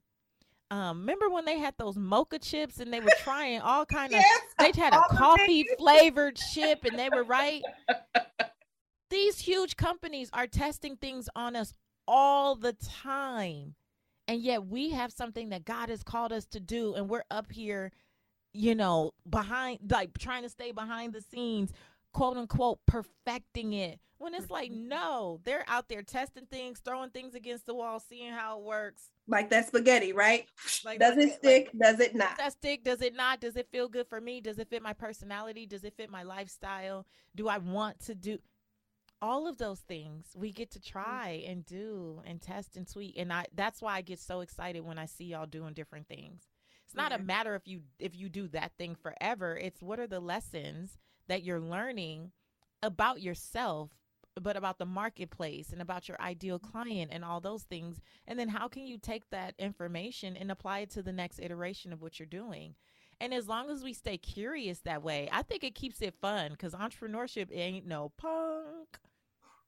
Um, 0.71 1.01
remember 1.01 1.29
when 1.29 1.45
they 1.45 1.59
had 1.59 1.75
those 1.77 1.97
mocha 1.97 2.39
chips 2.39 2.79
and 2.79 2.91
they 2.91 2.99
were 2.99 3.11
trying 3.19 3.61
all 3.61 3.85
kind 3.87 4.11
of 4.11 4.19
Yes. 4.19 4.41
they 4.57 4.71
had 4.81 4.93
a 4.93 5.01
coffee 5.09 5.65
flavored 5.77 6.35
chip 6.35 6.83
and 6.83 6.97
they 6.97 7.09
were 7.09 7.23
right 7.23 7.61
These 9.13 9.37
huge 9.37 9.77
companies 9.77 10.31
are 10.33 10.47
testing 10.47 10.97
things 10.97 11.29
on 11.35 11.55
us 11.55 11.71
all 12.07 12.55
the 12.55 12.73
time. 12.73 13.75
And 14.27 14.41
yet 14.41 14.65
we 14.65 14.89
have 14.89 15.13
something 15.13 15.49
that 15.49 15.65
God 15.65 15.89
has 15.89 16.01
called 16.01 16.33
us 16.33 16.47
to 16.47 16.59
do, 16.59 16.95
and 16.95 17.07
we're 17.07 17.25
up 17.29 17.51
here, 17.51 17.91
you 18.53 18.73
know, 18.73 19.11
behind, 19.29 19.81
like 19.87 20.17
trying 20.17 20.41
to 20.41 20.49
stay 20.49 20.71
behind 20.71 21.13
the 21.13 21.21
scenes, 21.21 21.71
quote 22.11 22.37
unquote, 22.37 22.79
perfecting 22.87 23.73
it. 23.73 23.99
When 24.17 24.33
it's 24.33 24.49
like, 24.49 24.71
no, 24.71 25.39
they're 25.43 25.65
out 25.67 25.89
there 25.89 26.01
testing 26.01 26.47
things, 26.47 26.79
throwing 26.83 27.11
things 27.11 27.35
against 27.35 27.67
the 27.67 27.75
wall, 27.75 27.99
seeing 27.99 28.31
how 28.31 28.57
it 28.57 28.63
works. 28.63 29.11
Like 29.27 29.51
that 29.51 29.67
spaghetti, 29.67 30.11
right? 30.11 30.47
Like, 30.83 30.99
does 30.99 31.17
it 31.17 31.35
stick? 31.35 31.69
does 31.79 31.99
it 31.99 32.15
not? 32.15 32.29
Does 32.29 32.37
that 32.37 32.51
stick? 32.53 32.83
Does 32.83 33.01
it 33.03 33.15
not? 33.15 33.41
Does 33.41 33.57
it 33.57 33.67
feel 33.71 33.89
good 33.89 34.07
for 34.07 34.19
me? 34.19 34.41
Does 34.41 34.57
it 34.57 34.69
fit 34.71 34.81
my 34.81 34.93
personality? 34.93 35.67
Does 35.67 35.83
it 35.83 35.93
fit 35.95 36.09
my 36.09 36.23
lifestyle? 36.23 37.05
Do 37.35 37.47
I 37.47 37.59
want 37.59 37.99
to 38.05 38.15
do 38.15 38.39
all 39.23 39.47
of 39.47 39.57
those 39.57 39.79
things? 39.79 40.27
We 40.35 40.51
get 40.51 40.71
to 40.71 40.79
mm-hmm. 40.79 40.99
try 40.99 41.43
and 41.47 41.65
do 41.65 42.21
and 42.25 42.41
test 42.41 42.75
and 42.75 42.87
tweak. 42.87 43.15
And 43.17 43.31
I 43.31 43.45
that's 43.55 43.81
why 43.81 43.95
I 43.95 44.01
get 44.01 44.19
so 44.19 44.41
excited 44.41 44.81
when 44.81 44.99
I 44.99 45.05
see 45.05 45.25
y'all 45.25 45.45
doing 45.45 45.73
different 45.73 46.07
things. 46.07 46.43
It's 46.85 46.95
not 46.95 47.13
a 47.13 47.17
matter 47.17 47.55
if 47.55 47.67
you 47.67 47.81
if 47.97 48.15
you 48.15 48.29
do 48.29 48.47
that 48.49 48.73
thing 48.77 48.95
forever. 48.95 49.57
It's 49.57 49.81
what 49.81 49.99
are 49.99 50.07
the 50.07 50.19
lessons 50.19 50.97
that 51.27 51.41
you're 51.41 51.61
learning 51.61 52.31
about 52.83 53.21
yourself 53.21 53.91
but 54.41 54.57
about 54.57 54.79
the 54.79 54.85
marketplace 54.85 55.71
and 55.71 55.81
about 55.81 56.07
your 56.07 56.19
ideal 56.19 56.59
mm-hmm. 56.59 56.71
client 56.71 57.11
and 57.13 57.23
all 57.23 57.39
those 57.39 57.63
things. 57.63 58.01
And 58.27 58.37
then 58.37 58.49
how 58.49 58.67
can 58.67 58.85
you 58.85 58.97
take 58.97 59.29
that 59.29 59.53
information 59.57 60.35
and 60.35 60.51
apply 60.51 60.79
it 60.79 60.89
to 60.91 61.03
the 61.03 61.13
next 61.13 61.39
iteration 61.39 61.93
of 61.93 62.01
what 62.01 62.19
you're 62.19 62.25
doing? 62.25 62.75
And 63.21 63.33
as 63.33 63.47
long 63.47 63.69
as 63.69 63.83
we 63.83 63.93
stay 63.93 64.17
curious 64.17 64.79
that 64.79 65.03
way, 65.03 65.29
I 65.31 65.43
think 65.43 65.63
it 65.63 65.75
keeps 65.75 66.01
it 66.01 66.15
fun 66.19 66.51
because 66.51 66.73
entrepreneurship 66.73 67.47
ain't 67.51 67.85
no 67.85 68.11
punk. 68.17 68.97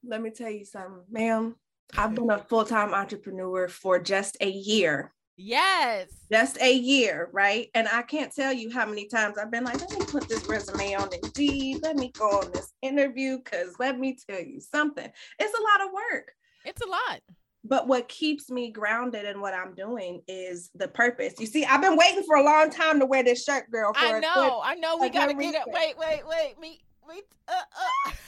Let 0.08 0.22
me 0.22 0.30
tell 0.32 0.50
you 0.50 0.66
something, 0.66 1.04
ma'am. 1.10 1.56
I've 1.98 2.16
been 2.16 2.30
a 2.30 2.40
full 2.40 2.66
time 2.66 2.94
entrepreneur 2.94 3.68
for 3.68 4.00
just 4.00 4.38
a 4.42 4.50
year. 4.50 5.12
Yes. 5.38 6.08
just 6.32 6.58
a 6.62 6.74
year, 6.74 7.30
right? 7.34 7.68
And 7.76 7.90
I 7.90 8.04
can't 8.04 8.34
tell 8.34 8.54
you 8.54 8.72
how 8.72 8.86
many 8.86 9.06
times 9.08 9.38
I've 9.38 9.52
been 9.52 9.66
like, 9.66 9.82
let 9.82 9.92
me 9.92 10.06
put 10.06 10.30
this 10.30 10.48
resume 10.48 10.96
on 10.96 11.10
Indeed. 11.24 11.80
Let 11.84 11.98
me 11.98 12.12
go 12.18 12.26
on 12.40 12.52
this 12.54 12.72
interview 12.82 13.40
because 13.44 13.76
let 13.78 14.00
me 14.00 14.18
tell 14.30 14.40
you 14.42 14.62
something. 14.62 15.10
It's 15.40 15.60
a 15.60 15.62
lot 15.62 15.88
of 15.88 15.94
work. 15.94 16.32
It's 16.64 16.82
a 16.82 16.88
lot. 16.88 17.20
But 17.66 17.88
what 17.88 18.08
keeps 18.08 18.50
me 18.50 18.72
grounded 18.72 19.26
in 19.26 19.42
what 19.42 19.54
I'm 19.54 19.74
doing 19.76 20.22
is 20.28 20.70
the 20.74 20.88
purpose. 20.88 21.34
You 21.38 21.48
see, 21.48 21.66
I've 21.66 21.82
been 21.82 21.98
waiting 21.98 22.24
for 22.24 22.38
a 22.38 22.44
long 22.44 22.70
time 22.70 23.00
to 23.02 23.06
wear 23.06 23.22
this 23.24 23.44
shirt, 23.44 23.70
girl. 23.72 23.92
For 23.94 24.00
I 24.06 24.10
a 24.10 24.14
good- 24.14 24.22
know. 24.22 24.62
I 24.64 24.76
know. 24.76 24.98
We 24.98 25.10
got 25.10 25.26
to 25.28 25.34
get 25.34 25.54
it. 25.54 25.62
Wait, 25.68 25.98
wait, 25.98 26.22
wait. 26.26 26.60
Me, 26.62 26.80
me. 27.08 27.22
Uh, 27.48 27.54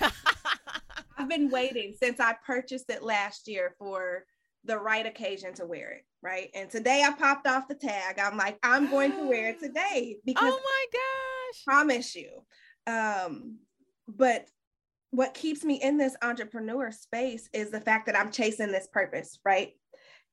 uh. 0.02 0.10
I've 1.18 1.30
been 1.30 1.50
waiting 1.50 1.94
since 2.00 2.20
I 2.20 2.36
purchased 2.46 2.90
it 2.90 3.04
last 3.04 3.48
year 3.48 3.76
for 3.80 4.26
the 4.64 4.78
right 4.78 5.06
occasion 5.06 5.54
to 5.56 5.66
wear 5.66 5.92
it, 5.92 6.06
right? 6.22 6.50
And 6.54 6.70
today 6.70 7.04
I 7.06 7.12
popped 7.12 7.48
off 7.48 7.68
the 7.68 7.76
tag. 7.76 8.20
I'm 8.20 8.38
like, 8.38 8.60
I'm 8.64 8.90
going 8.90 9.12
to 9.14 9.28
wear 9.28 9.50
it 9.50 9.60
today 9.64 10.18
because 10.26 10.54
oh 10.54 10.60
my 10.64 10.86
gosh. 10.94 11.64
promise 11.66 12.16
you. 12.16 12.30
Um, 12.86 13.58
but 14.08 14.48
what 15.12 15.34
keeps 15.34 15.64
me 15.64 15.82
in 15.82 15.98
this 15.98 16.16
entrepreneur 16.22 16.92
space 16.92 17.50
is 17.54 17.72
the 17.72 17.82
fact 17.82 18.06
that 18.06 18.18
I'm 18.18 18.32
chasing 18.32 18.72
this 18.72 18.88
purpose, 18.92 19.40
right? 19.44 19.72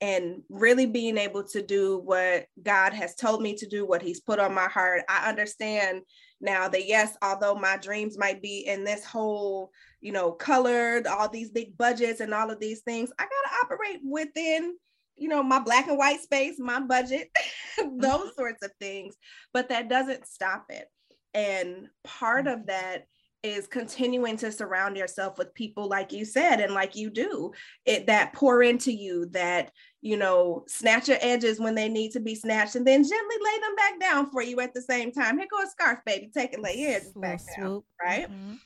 And 0.00 0.42
really 0.48 0.86
being 0.86 1.16
able 1.16 1.44
to 1.44 1.62
do 1.62 1.98
what 1.98 2.46
God 2.62 2.92
has 2.92 3.14
told 3.14 3.40
me 3.40 3.54
to 3.56 3.66
do, 3.66 3.86
what 3.86 4.02
He's 4.02 4.20
put 4.20 4.38
on 4.38 4.54
my 4.54 4.68
heart. 4.68 5.02
I 5.08 5.28
understand 5.28 6.02
now 6.40 6.68
that, 6.68 6.86
yes, 6.86 7.16
although 7.22 7.54
my 7.54 7.76
dreams 7.76 8.18
might 8.18 8.42
be 8.42 8.66
in 8.66 8.84
this 8.84 9.04
whole, 9.04 9.70
you 10.00 10.12
know, 10.12 10.32
colored, 10.32 11.06
all 11.06 11.28
these 11.28 11.50
big 11.50 11.76
budgets 11.78 12.20
and 12.20 12.34
all 12.34 12.50
of 12.50 12.60
these 12.60 12.80
things, 12.80 13.10
I 13.18 13.22
got 13.22 13.28
to 13.28 13.56
operate 13.64 14.00
within, 14.04 14.76
you 15.16 15.28
know, 15.28 15.42
my 15.42 15.60
black 15.60 15.86
and 15.86 15.96
white 15.96 16.20
space, 16.20 16.56
my 16.58 16.80
budget, 16.80 17.30
those 17.78 17.86
mm-hmm. 17.96 18.28
sorts 18.36 18.64
of 18.64 18.72
things. 18.80 19.14
But 19.52 19.70
that 19.70 19.88
doesn't 19.88 20.26
stop 20.26 20.66
it. 20.68 20.86
And 21.32 21.88
part 22.04 22.46
of 22.46 22.60
mm-hmm. 22.60 22.66
that 22.66 23.06
is 23.44 23.66
continuing 23.66 24.38
to 24.38 24.50
surround 24.50 24.96
yourself 24.96 25.36
with 25.36 25.54
people 25.54 25.86
like 25.86 26.12
you 26.12 26.24
said 26.24 26.60
and 26.60 26.72
like 26.72 26.96
you 26.96 27.10
do. 27.10 27.52
It 27.84 28.06
that 28.06 28.32
pour 28.32 28.62
into 28.62 28.90
you 28.90 29.26
that 29.26 29.70
you 30.00 30.16
know 30.16 30.64
snatch 30.66 31.08
your 31.08 31.18
edges 31.20 31.60
when 31.60 31.74
they 31.74 31.88
need 31.88 32.12
to 32.12 32.20
be 32.20 32.34
snatched 32.34 32.74
and 32.74 32.86
then 32.86 33.02
gently 33.02 33.36
lay 33.44 33.60
them 33.60 33.76
back 33.76 34.00
down 34.00 34.30
for 34.30 34.42
you 34.42 34.60
at 34.60 34.72
the 34.72 34.82
same 34.82 35.12
time. 35.12 35.38
Here 35.38 35.46
goes 35.50 35.70
scarf 35.70 35.98
baby. 36.06 36.30
Take 36.32 36.54
it 36.54 36.60
lay 36.60 36.78
your 36.78 36.90
edges 36.92 37.12
back 37.12 37.40
down 37.56 37.82
right? 38.02 38.30
Mhm. 38.30 38.58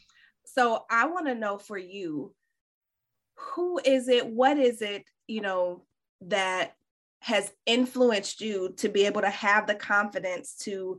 so 0.45 0.85
i 0.91 1.07
want 1.07 1.27
to 1.27 1.35
know 1.35 1.59
for 1.59 1.77
you 1.77 2.35
who 3.35 3.81
is 3.85 4.09
it 4.09 4.27
what 4.27 4.59
is 4.59 4.83
it 4.83 5.05
you 5.27 5.41
know 5.41 5.85
that 6.23 6.75
has 7.21 7.53
influenced 7.67 8.41
you 8.41 8.73
to 8.77 8.89
be 8.89 9.05
able 9.05 9.21
to 9.21 9.31
have 9.31 9.67
the 9.67 9.75
confidence 9.75 10.55
to 10.55 10.99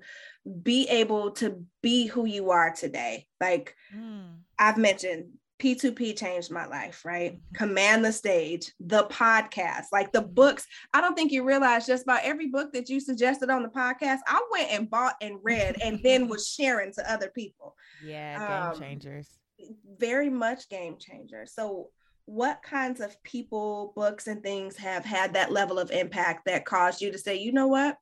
be 0.64 0.88
able 0.90 1.32
to 1.32 1.64
be 1.84 2.08
who 2.08 2.26
you 2.26 2.52
are 2.52 2.72
today 2.74 3.28
like 3.40 3.76
Mm. 3.96 4.38
i've 4.58 4.78
mentioned 4.78 5.26
p2p 5.60 6.18
changed 6.18 6.50
my 6.52 6.66
life 6.66 7.04
right 7.06 7.34
Mhm. 7.34 7.54
command 7.54 8.04
the 8.06 8.12
stage 8.14 8.72
the 8.80 9.04
podcast 9.06 9.86
like 9.92 10.12
the 10.12 10.22
books 10.22 10.66
i 10.94 11.02
don't 11.02 11.16
think 11.16 11.32
you 11.32 11.44
realize 11.44 11.86
just 11.86 12.04
about 12.04 12.22
every 12.24 12.48
book 12.48 12.72
that 12.74 12.90
you 12.90 13.00
suggested 13.00 13.50
on 13.50 13.62
the 13.64 13.70
podcast 13.70 14.20
i 14.28 14.42
went 14.52 14.72
and 14.72 14.90
bought 14.90 15.16
and 15.22 15.38
read 15.44 15.76
and 15.84 16.00
then 16.04 16.28
was 16.28 16.48
sharing 16.58 16.92
to 16.94 17.12
other 17.12 17.30
people 17.30 17.76
Yeah, 18.02 18.48
game 18.48 18.72
Um, 18.72 18.80
changers. 18.80 19.28
very 19.98 20.30
much 20.30 20.70
game 20.70 20.98
changer. 20.98 21.46
So, 21.46 21.90
what 22.26 22.62
kinds 22.62 23.02
of 23.02 23.22
people, 23.24 23.92
books, 23.96 24.28
and 24.28 24.42
things 24.44 24.78
have 24.78 25.04
had 25.04 25.34
that 25.34 25.52
level 25.52 25.80
of 25.80 25.90
impact 25.92 26.46
that 26.46 26.64
caused 26.64 27.02
you 27.02 27.12
to 27.12 27.18
say, 27.18 27.36
you 27.36 27.52
know 27.52 27.68
what, 27.68 27.98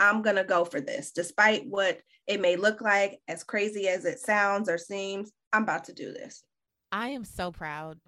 I'm 0.00 0.22
going 0.22 0.36
to 0.36 0.44
go 0.44 0.64
for 0.64 0.80
this, 0.80 1.10
despite 1.10 1.66
what 1.66 2.00
it 2.26 2.40
may 2.40 2.56
look 2.56 2.80
like, 2.80 3.20
as 3.28 3.42
crazy 3.42 3.88
as 3.88 4.04
it 4.04 4.20
sounds 4.20 4.68
or 4.68 4.78
seems, 4.78 5.32
I'm 5.52 5.62
about 5.62 5.84
to 5.84 5.92
do 5.92 6.12
this. 6.12 6.44
I 6.92 7.08
am 7.08 7.24
so 7.24 7.50
proud. 7.50 7.98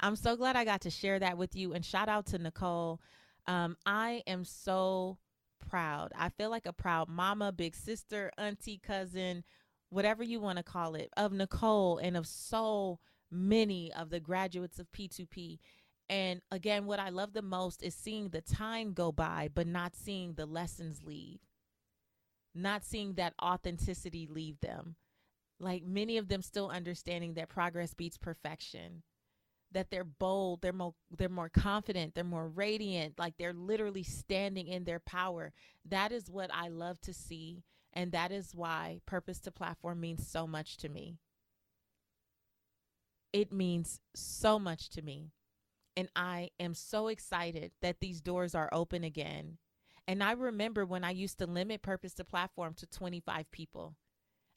I'm 0.00 0.16
so 0.16 0.36
glad 0.36 0.56
I 0.56 0.64
got 0.64 0.82
to 0.82 0.90
share 0.90 1.18
that 1.18 1.38
with 1.38 1.54
you. 1.54 1.72
And 1.72 1.84
shout 1.84 2.08
out 2.08 2.26
to 2.26 2.38
Nicole. 2.38 3.00
Um, 3.46 3.76
I 3.86 4.22
am 4.26 4.44
so 4.44 5.18
proud. 5.70 6.12
I 6.16 6.28
feel 6.30 6.50
like 6.50 6.66
a 6.66 6.72
proud 6.72 7.08
mama, 7.08 7.52
big 7.52 7.74
sister, 7.74 8.30
auntie, 8.36 8.80
cousin, 8.82 9.44
whatever 9.90 10.22
you 10.22 10.40
want 10.40 10.58
to 10.58 10.64
call 10.64 10.94
it, 10.94 11.10
of 11.16 11.32
Nicole 11.32 11.98
and 11.98 12.16
of 12.16 12.26
so 12.26 12.98
many 13.30 13.92
of 13.92 14.10
the 14.10 14.20
graduates 14.20 14.78
of 14.78 14.90
P2P. 14.92 15.58
And 16.08 16.40
again, 16.50 16.86
what 16.86 17.00
I 17.00 17.08
love 17.08 17.32
the 17.32 17.42
most 17.42 17.82
is 17.82 17.94
seeing 17.94 18.28
the 18.28 18.40
time 18.40 18.92
go 18.92 19.10
by, 19.10 19.48
but 19.52 19.66
not 19.66 19.96
seeing 19.96 20.34
the 20.34 20.46
lessons 20.46 21.02
leave, 21.04 21.40
not 22.54 22.84
seeing 22.84 23.14
that 23.14 23.34
authenticity 23.42 24.26
leave 24.30 24.60
them. 24.60 24.96
Like 25.58 25.84
many 25.84 26.18
of 26.18 26.28
them 26.28 26.42
still 26.42 26.68
understanding 26.70 27.34
that 27.34 27.48
progress 27.48 27.94
beats 27.94 28.18
perfection. 28.18 29.02
That 29.72 29.90
they're 29.90 30.04
bold 30.04 30.62
they're 30.62 30.72
more 30.72 30.94
they're 31.18 31.28
more 31.28 31.48
confident 31.48 32.14
they're 32.14 32.24
more 32.24 32.48
radiant 32.48 33.18
like 33.18 33.36
they're 33.36 33.52
literally 33.52 34.04
standing 34.04 34.68
in 34.68 34.84
their 34.84 35.00
power. 35.00 35.52
That 35.84 36.12
is 36.12 36.30
what 36.30 36.50
i 36.54 36.68
love 36.68 37.00
to 37.02 37.12
see 37.12 37.64
and 37.92 38.12
that 38.12 38.30
is 38.30 38.54
why 38.54 39.00
purpose 39.06 39.40
to 39.40 39.50
platform 39.50 40.00
means 40.00 40.26
so 40.26 40.46
much 40.46 40.76
to 40.78 40.88
me. 40.88 41.18
It 43.32 43.52
means 43.52 44.00
so 44.14 44.58
much 44.58 44.88
to 44.90 45.02
me 45.02 45.32
and 45.96 46.08
i 46.16 46.50
am 46.60 46.74
so 46.74 47.08
excited 47.08 47.72
that 47.80 48.00
these 48.00 48.20
doors 48.20 48.54
are 48.54 48.68
open 48.72 49.04
again. 49.04 49.58
And 50.08 50.22
i 50.22 50.32
remember 50.32 50.84
when 50.84 51.04
i 51.04 51.10
used 51.10 51.38
to 51.38 51.46
limit 51.46 51.82
purpose 51.82 52.14
to 52.14 52.24
platform 52.24 52.74
to 52.74 52.86
25 52.86 53.50
people. 53.50 53.96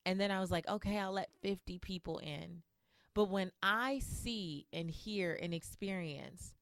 And 0.06 0.20
then 0.20 0.32
I 0.32 0.40
was 0.40 0.50
like, 0.50 0.68
okay, 0.68 0.98
I'll 0.98 1.12
let 1.12 1.30
50 1.42 1.78
people 1.80 2.18
in. 2.20 2.64
But 3.14 3.30
when 3.30 3.52
I 3.62 4.00
see 4.00 4.66
and 4.72 4.90
hear 4.90 5.38
and 5.40 5.54
experience 5.54 6.56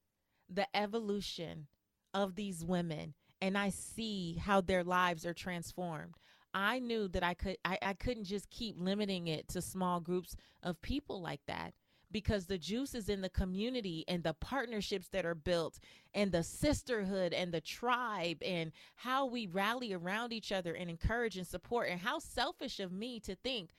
the 0.50 0.68
evolution 0.76 1.68
of 2.13 2.36
these 2.36 2.66
women 2.66 3.13
and 3.42 3.58
I 3.58 3.70
see 3.70 4.42
how 4.42 4.62
their 4.62 4.84
lives 4.84 5.26
are 5.26 5.34
transformed, 5.34 6.16
I 6.54 6.80
knew 6.80 7.08
that 7.10 7.24
I 7.24 7.36
could 7.36 7.58
I, 7.63 7.78
I 7.82 7.94
couldn't 7.94 8.24
just 8.24 8.50
keep 8.50 8.76
limiting 8.80 9.28
it 9.28 9.48
to 9.50 9.62
small 9.62 10.00
groups 10.00 10.36
of 10.63 10.82
people 10.82 11.22
like 11.22 11.42
that 11.48 11.74
because 12.12 12.46
the 12.46 12.58
juice 12.58 12.96
is 12.96 13.10
in 13.10 13.22
the 13.22 13.30
community 13.30 14.06
and 14.08 14.24
the 14.24 14.34
partnerships 14.34 15.10
that 15.10 15.26
are 15.26 15.36
built 15.36 15.80
and 16.13 16.32
the 16.32 16.43
sisterhood 16.43 17.34
and 17.34 17.52
the 17.52 17.62
tribe 17.62 18.38
and 18.41 18.72
how 18.96 19.26
we 19.26 19.48
rally 19.48 19.93
around 19.93 20.32
each 20.32 20.52
other 20.52 20.74
and 20.74 20.89
encourage 20.89 21.38
and 21.38 21.48
support 21.48 21.89
and 21.89 22.02
how 22.02 22.20
selfish 22.20 22.80
of 22.80 22.91
me 22.91 23.20
to 23.20 23.36
think 23.36 23.72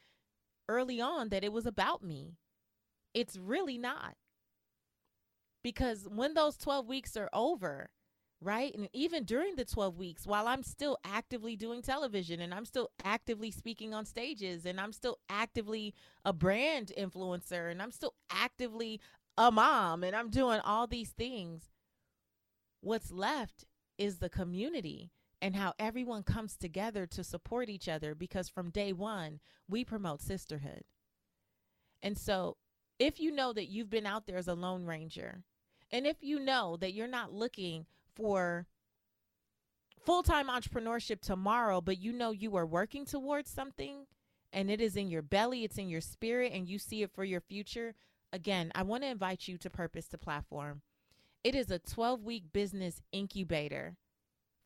early 0.69 1.01
on 1.01 1.31
that 1.31 1.45
it 1.45 1.53
was 1.53 1.67
about 1.67 2.03
me. 2.03 2.35
It's 3.14 3.37
really 3.37 3.79
not. 3.79 4.14
Because 5.62 6.07
when 6.09 6.35
those 6.35 6.57
12 6.57 6.87
weeks 6.87 7.17
are 7.17 7.31
over, 7.33 7.91
right? 8.40 8.74
And 8.74 8.88
even 8.92 9.24
during 9.24 9.57
the 9.57 9.64
12 9.64 9.98
weeks, 9.98 10.27
while 10.27 10.46
I'm 10.46 10.62
still 10.62 10.98
actively 11.05 11.57
doing 11.57 11.83
television 11.83 12.40
and 12.40 12.55
I'm 12.55 12.64
still 12.64 12.90
actively 13.05 13.51
speaking 13.51 13.94
on 13.94 14.05
stages 14.05 14.64
and 14.64 14.81
I'm 14.81 14.92
still 14.92 15.18
actively 15.29 15.94
a 16.24 16.33
brand 16.33 16.92
influencer 16.96 17.70
and 17.70 17.83
I'm 17.83 17.90
still 17.90 18.14
actively 18.31 19.01
a 19.37 19.51
mom 19.51 20.05
and 20.05 20.14
I'm 20.14 20.31
doing 20.31 20.61
all 20.61 20.87
these 20.87 21.11
things, 21.11 21.70
what's 22.81 23.11
left 23.11 23.64
is 23.96 24.18
the 24.18 24.29
community 24.29 25.11
and 25.40 25.57
how 25.57 25.72
everyone 25.79 26.22
comes 26.22 26.57
together 26.57 27.07
to 27.07 27.24
support 27.24 27.68
each 27.68 27.88
other 27.88 28.14
because 28.14 28.48
from 28.48 28.70
day 28.70 28.92
one, 28.92 29.40
we 29.68 29.85
promote 29.85 30.20
sisterhood. 30.20 30.83
And 32.03 32.16
so, 32.16 32.57
if 32.98 33.20
you 33.20 33.31
know 33.31 33.53
that 33.53 33.68
you've 33.68 33.90
been 33.90 34.07
out 34.07 34.27
there 34.27 34.38
as 34.38 34.48
a 34.48 34.55
lone 34.55 34.85
ranger, 34.85 35.44
and 35.92 36.07
if 36.07 36.16
you 36.20 36.40
know 36.40 36.77
that 36.81 36.92
you're 36.92 37.07
not 37.07 37.33
looking 37.33 37.87
for 38.18 38.66
full 40.04 40.22
time 40.22 40.48
entrepreneurship 40.48 41.20
tomorrow, 41.20 41.81
but 41.81 41.98
you 41.98 42.12
know 42.12 42.33
you 42.33 42.57
are 42.57 42.66
working 42.66 43.07
towards 43.07 43.48
something 43.48 44.07
and 44.52 44.70
it 44.70 44.81
is 44.81 44.96
in 44.96 45.09
your 45.09 45.22
belly, 45.22 45.64
it's 45.64 45.78
in 45.78 45.88
your 45.88 46.00
spirit, 46.00 46.52
and 46.52 46.68
you 46.68 46.78
see 46.78 47.02
it 47.02 47.12
for 47.14 47.24
your 47.24 47.40
future, 47.40 47.94
again, 48.33 48.72
I 48.74 48.83
want 48.83 49.02
to 49.02 49.09
invite 49.09 49.46
you 49.46 49.59
to 49.59 49.70
Purpose 49.70 50.09
to 50.09 50.18
Platform. 50.18 50.83
It 51.44 51.54
is 51.54 51.70
a 51.70 51.78
12 51.78 52.24
week 52.24 52.44
business 52.52 53.02
incubator 53.12 53.96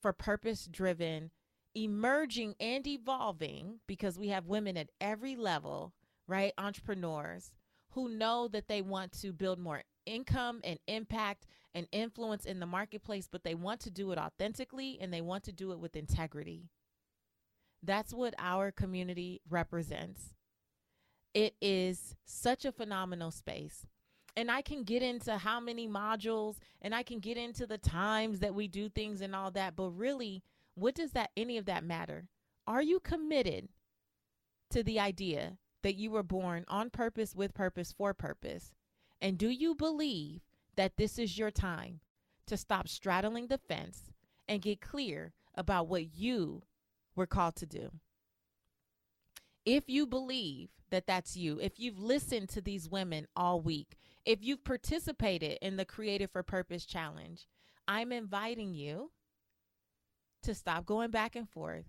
for 0.00 0.12
purpose 0.12 0.68
driven, 0.70 1.30
emerging 1.74 2.54
and 2.60 2.86
evolving 2.86 3.80
because 3.86 4.18
we 4.18 4.28
have 4.28 4.46
women 4.46 4.76
at 4.76 4.90
every 5.00 5.36
level, 5.36 5.92
right? 6.26 6.52
Entrepreneurs 6.58 7.52
who 7.90 8.08
know 8.08 8.48
that 8.48 8.68
they 8.68 8.82
want 8.82 9.12
to 9.20 9.32
build 9.32 9.58
more 9.58 9.82
income 10.06 10.60
and 10.64 10.78
impact 10.86 11.46
and 11.74 11.86
influence 11.92 12.44
in 12.44 12.60
the 12.60 12.66
marketplace, 12.66 13.28
but 13.30 13.44
they 13.44 13.54
want 13.54 13.80
to 13.80 13.90
do 13.90 14.12
it 14.12 14.18
authentically 14.18 14.98
and 15.00 15.12
they 15.12 15.20
want 15.20 15.44
to 15.44 15.52
do 15.52 15.72
it 15.72 15.78
with 15.78 15.96
integrity. 15.96 16.68
That's 17.82 18.12
what 18.14 18.34
our 18.38 18.70
community 18.70 19.40
represents. 19.48 20.34
It 21.34 21.54
is 21.60 22.14
such 22.24 22.64
a 22.64 22.72
phenomenal 22.72 23.30
space. 23.30 23.86
And 24.36 24.50
I 24.50 24.62
can 24.62 24.84
get 24.84 25.02
into 25.02 25.36
how 25.36 25.60
many 25.60 25.88
modules 25.88 26.56
and 26.80 26.94
I 26.94 27.02
can 27.02 27.18
get 27.18 27.36
into 27.36 27.66
the 27.66 27.78
times 27.78 28.40
that 28.40 28.54
we 28.54 28.68
do 28.68 28.88
things 28.88 29.20
and 29.20 29.34
all 29.34 29.50
that, 29.52 29.76
but 29.76 29.90
really, 29.90 30.42
what 30.74 30.94
does 30.94 31.12
that 31.12 31.30
any 31.36 31.58
of 31.58 31.66
that 31.66 31.84
matter? 31.84 32.28
Are 32.66 32.82
you 32.82 33.00
committed 33.00 33.68
to 34.70 34.82
the 34.82 35.00
idea 35.00 35.58
that 35.82 35.96
you 35.96 36.10
were 36.10 36.22
born 36.22 36.64
on 36.68 36.88
purpose, 36.88 37.34
with 37.34 37.52
purpose, 37.52 37.92
for 37.92 38.14
purpose? 38.14 38.72
And 39.22 39.38
do 39.38 39.48
you 39.48 39.76
believe 39.76 40.40
that 40.74 40.96
this 40.96 41.16
is 41.16 41.38
your 41.38 41.52
time 41.52 42.00
to 42.48 42.56
stop 42.56 42.88
straddling 42.88 43.46
the 43.46 43.56
fence 43.56 44.11
and 44.48 44.61
get 44.61 44.80
clear 44.80 45.32
about 45.54 45.87
what 45.87 46.12
you 46.12 46.62
were 47.14 47.26
called 47.26 47.54
to 47.56 47.66
do? 47.66 47.92
If 49.64 49.88
you 49.88 50.08
believe 50.08 50.70
that 50.90 51.06
that's 51.06 51.37
you, 51.37 51.61
if 51.61 51.78
you've 51.78 52.00
listened 52.00 52.48
to 52.50 52.61
these 52.61 52.88
women 52.88 53.28
all 53.37 53.61
week, 53.61 53.96
if 54.26 54.42
you've 54.42 54.64
participated 54.64 55.56
in 55.62 55.76
the 55.76 55.85
Creative 55.85 56.30
for 56.30 56.42
Purpose 56.42 56.85
Challenge, 56.85 57.46
I'm 57.87 58.11
inviting 58.11 58.74
you 58.74 59.12
to 60.42 60.52
stop 60.52 60.85
going 60.85 61.12
back 61.12 61.37
and 61.37 61.48
forth 61.48 61.87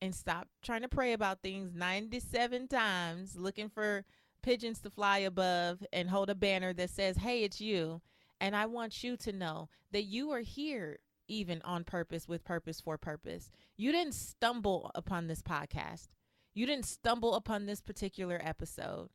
and 0.00 0.14
stop 0.14 0.46
trying 0.62 0.82
to 0.82 0.88
pray 0.88 1.14
about 1.14 1.42
things 1.42 1.74
97 1.74 2.68
times 2.68 3.36
looking 3.36 3.68
for 3.68 4.04
pigeons 4.42 4.80
to 4.80 4.90
fly 4.90 5.18
above 5.18 5.84
and 5.92 6.10
hold 6.10 6.30
a 6.30 6.34
banner 6.34 6.72
that 6.74 6.90
says, 6.90 7.16
Hey, 7.16 7.44
it's 7.44 7.60
you. 7.60 8.02
And 8.40 8.56
I 8.56 8.66
want 8.66 9.04
you 9.04 9.16
to 9.18 9.32
know 9.32 9.68
that 9.92 10.02
you 10.02 10.30
are 10.32 10.40
here 10.40 10.98
even 11.28 11.62
on 11.62 11.84
purpose, 11.84 12.28
with 12.28 12.44
purpose, 12.44 12.80
for 12.80 12.98
purpose. 12.98 13.50
You 13.76 13.92
didn't 13.92 14.14
stumble 14.14 14.90
upon 14.94 15.26
this 15.26 15.42
podcast. 15.42 16.08
You 16.54 16.66
didn't 16.66 16.86
stumble 16.86 17.34
upon 17.34 17.66
this 17.66 17.80
particular 17.80 18.40
episode. 18.42 19.08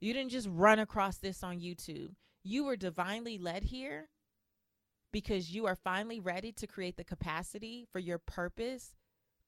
You 0.00 0.12
didn't 0.12 0.30
just 0.30 0.48
run 0.50 0.78
across 0.78 1.18
this 1.18 1.42
on 1.42 1.60
YouTube. 1.60 2.10
You 2.42 2.64
were 2.64 2.76
divinely 2.76 3.38
led 3.38 3.64
here 3.64 4.10
because 5.12 5.54
you 5.54 5.66
are 5.66 5.76
finally 5.76 6.20
ready 6.20 6.52
to 6.52 6.66
create 6.66 6.96
the 6.96 7.04
capacity 7.04 7.86
for 7.90 7.98
your 7.98 8.18
purpose 8.18 8.94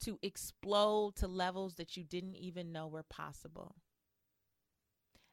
to 0.01 0.19
explode 0.23 1.17
to 1.17 1.27
levels 1.27 1.75
that 1.75 1.97
you 1.97 2.05
didn't 2.05 2.37
even 2.37 2.73
know 2.73 2.87
were 2.87 3.03
possible. 3.03 3.77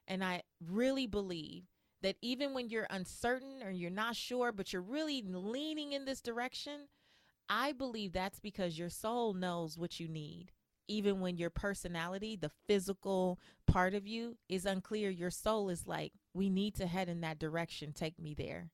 And 0.08 0.24
I 0.24 0.44
really 0.60 1.08
believe 1.08 1.64
that 2.02 2.18
even 2.22 2.54
when 2.54 2.70
you're 2.70 2.88
uncertain 2.90 3.64
or 3.64 3.72
you're 3.72 3.90
not 3.90 4.16
sure, 4.16 4.52
but 4.52 4.74
you're 4.74 4.82
really 4.82 5.24
leaning 5.26 5.94
in 5.94 6.06
this 6.06 6.22
direction, 6.22 6.88
I 7.50 7.72
believe 7.72 8.12
that's 8.12 8.40
because 8.40 8.78
your 8.78 8.90
soul 8.90 9.34
knows 9.34 9.78
what 9.78 10.00
you 10.00 10.08
need. 10.08 10.52
Even 10.90 11.22
when 11.22 11.38
your 11.38 11.50
personality, 11.50 12.36
the 12.36 12.52
physical 12.68 13.40
part 13.66 13.94
of 13.94 14.06
you, 14.06 14.36
is 14.50 14.66
unclear, 14.66 15.10
your 15.10 15.32
soul 15.32 15.70
is 15.70 15.88
like, 15.88 16.12
we 16.34 16.50
need 16.50 16.76
to 16.76 16.88
head 16.88 17.08
in 17.08 17.22
that 17.22 17.40
direction. 17.40 17.94
Take 17.94 18.20
me 18.20 18.34
there. 18.34 18.70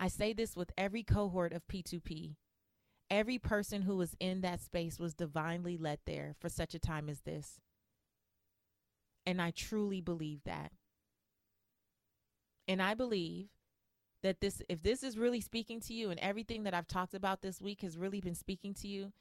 I 0.00 0.08
say 0.08 0.32
this 0.32 0.56
with 0.56 0.72
every 0.78 1.02
cohort 1.02 1.52
of 1.52 1.66
P2P. 1.68 2.36
Every 3.10 3.38
person 3.38 3.82
who 3.82 3.96
was 3.96 4.16
in 4.18 4.40
that 4.40 4.62
space 4.62 4.98
was 4.98 5.12
divinely 5.12 5.76
led 5.76 5.98
there 6.06 6.34
for 6.40 6.48
such 6.48 6.74
a 6.74 6.78
time 6.78 7.10
as 7.10 7.20
this. 7.20 7.60
And 9.26 9.40
I 9.40 9.50
truly 9.50 10.00
believe 10.00 10.40
that. 10.44 10.72
And 12.68 12.82
I 12.82 12.94
believe 12.94 13.48
that 14.22 14.40
this 14.40 14.62
if 14.68 14.82
this 14.82 15.02
is 15.02 15.18
really 15.18 15.40
speaking 15.40 15.80
to 15.80 15.94
you 15.94 16.10
and 16.10 16.20
everything 16.20 16.62
that 16.64 16.74
I've 16.74 16.88
talked 16.88 17.14
about 17.14 17.42
this 17.42 17.60
week 17.60 17.82
has 17.82 17.98
really 17.98 18.20
been 18.20 18.34
speaking 18.34 18.74
to 18.74 18.88
you, 18.88 19.12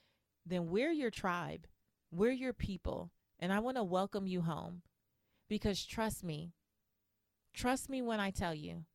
then 0.46 0.70
we're 0.70 0.92
your 0.92 1.12
tribe. 1.12 1.68
We're 2.12 2.32
your 2.32 2.54
people. 2.54 3.12
And 3.40 3.52
I 3.52 3.60
want 3.60 3.78
to 3.78 3.84
welcome 3.84 4.28
you 4.28 4.42
home. 4.42 4.84
Because 5.50 5.86
trust 5.86 6.24
me, 6.24 6.54
trust 7.54 7.90
me 7.90 8.02
when 8.02 8.20
I 8.20 8.32
tell 8.32 8.54
you, 8.54 8.86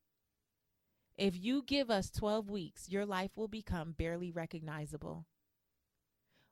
if 1.18 1.34
you 1.36 1.62
give 1.62 1.90
us 1.90 2.10
12 2.10 2.50
weeks, 2.50 2.88
your 2.88 3.06
life 3.06 3.30
will 3.36 3.48
become 3.48 3.92
barely 3.92 4.30
recognizable. 4.30 5.26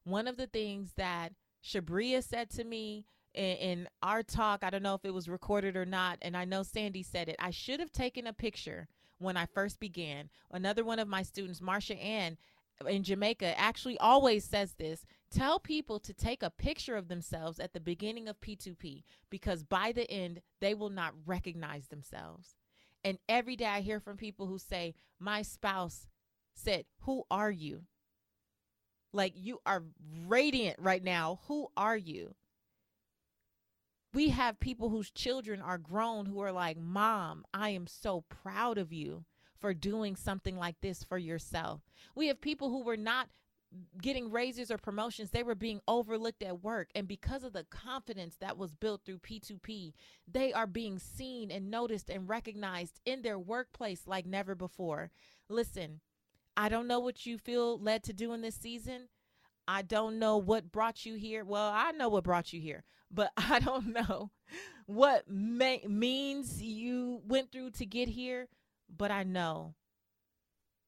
One 0.05 0.27
of 0.27 0.37
the 0.37 0.47
things 0.47 0.93
that 0.97 1.33
Shabria 1.63 2.23
said 2.23 2.51
to 2.51 2.65
me 2.65 3.07
in, 3.35 3.57
in, 3.57 3.89
our 4.03 4.23
talk. 4.23 4.63
I 4.63 4.71
don't 4.71 4.83
know 4.83 4.95
if 4.95 5.05
it 5.05 5.15
was 5.15 5.29
recorded 5.29 5.77
or 5.77 5.85
not. 5.85 6.19
And 6.23 6.37
I 6.37 6.45
know 6.45 6.63
Sandy 6.63 7.03
said 7.03 7.29
it. 7.29 7.37
I 7.39 7.51
should 7.51 7.81
have 7.81 7.93
taken 7.93 8.27
a 8.27 8.33
picture 8.33 8.89
when 9.19 9.37
I 9.37 9.47
first 9.47 9.81
began. 9.81 10.31
Another 10.51 10.85
one 10.85 10.99
of 10.99 11.09
my 11.09 11.23
students, 11.23 11.61
Marsha 11.61 12.03
Ann 12.03 12.37
in 12.87 13.03
Jamaica, 13.03 13.59
actually 13.59 13.99
always 13.99 14.45
says 14.45 14.75
this. 14.75 15.05
Tell 15.31 15.59
people 15.59 15.99
to 16.01 16.13
take 16.13 16.43
a 16.43 16.51
picture 16.51 16.97
of 16.97 17.09
themselves 17.09 17.59
at 17.59 17.73
the 17.73 17.81
beginning 17.81 18.29
of 18.29 18.41
P2P 18.41 19.03
because 19.31 19.63
by 19.63 19.93
the 19.93 20.11
end, 20.11 20.41
they 20.61 20.75
will 20.75 20.91
not 20.91 21.15
recognize 21.27 21.89
themselves. 21.89 22.57
And 23.05 23.19
every 23.29 23.57
day 23.57 23.67
I 23.67 23.81
hear 23.81 24.01
from 24.01 24.17
people 24.17 24.47
who 24.47 24.59
say, 24.59 24.95
My 25.21 25.43
spouse 25.43 26.07
said, 26.55 26.87
Who 27.01 27.25
are 27.31 27.51
you? 27.51 27.83
Like 29.13 29.35
you 29.37 29.61
are 29.65 29.85
radiant 30.27 30.79
right 30.81 31.03
now. 31.03 31.41
Who 31.47 31.69
are 31.77 31.97
you? 31.97 32.35
We 34.15 34.31
have 34.31 34.61
people 34.61 34.89
whose 34.89 35.11
children 35.11 35.61
are 35.61 35.79
grown 35.79 36.27
who 36.27 36.41
are 36.41 36.53
like, 36.53 36.79
Mom, 36.79 37.45
I 37.53 37.71
am 37.71 37.87
so 37.87 38.25
proud 38.29 38.79
of 38.79 38.93
you 38.93 39.25
for 39.59 39.75
doing 39.75 40.15
something 40.17 40.57
like 40.57 40.77
this 40.81 41.03
for 41.03 41.19
yourself. 41.19 41.81
We 42.15 42.29
have 42.29 42.41
people 42.41 42.71
who 42.71 42.85
were 42.85 42.97
not 42.97 43.29
getting 44.01 44.31
raises 44.31 44.71
or 44.71 44.79
promotions, 44.79 45.31
they 45.31 45.43
were 45.43 45.55
being 45.55 45.81
overlooked 45.89 46.43
at 46.43 46.63
work. 46.63 46.91
And 46.95 47.09
because 47.09 47.43
of 47.43 47.53
the 47.53 47.65
confidence 47.65 48.37
that 48.37 48.57
was 48.57 48.73
built 48.73 49.03
through 49.05 49.19
P2P, 49.19 49.93
they 50.31 50.53
are 50.53 50.67
being 50.67 50.99
seen 50.99 51.51
and 51.51 51.71
noticed 51.71 52.09
and 52.09 52.29
recognized 52.29 53.01
in 53.05 53.23
their 53.23 53.39
workplace 53.39 54.03
like 54.07 54.27
never 54.27 54.55
before. 54.55 55.11
Listen, 55.49 56.01
I 56.57 56.69
don't 56.69 56.87
know 56.87 57.01
what 57.01 57.27
you 57.27 57.37
feel 57.37 57.79
led 57.79 58.05
to 58.05 58.13
do 58.13 58.33
in 58.33 58.43
this 58.43 58.55
season. 58.55 59.09
I 59.67 59.83
don't 59.83 60.19
know 60.19 60.37
what 60.37 60.71
brought 60.71 61.07
you 61.07 61.15
here. 61.15 61.45
Well, 61.45 61.71
I 61.75 61.91
know 61.93 62.09
what 62.09 62.25
brought 62.25 62.53
you 62.53 62.61
here, 62.61 62.85
but 63.15 63.31
I 63.37 63.61
don't 63.61 63.93
know 63.93 64.31
what 64.87 65.29
may, 65.29 65.83
means 65.89 66.63
you 66.63 67.21
went 67.27 67.53
through 67.53 67.71
to 67.73 67.87
get 67.87 68.09
here. 68.09 68.49
But 68.95 69.11
I 69.11 69.23
know 69.23 69.75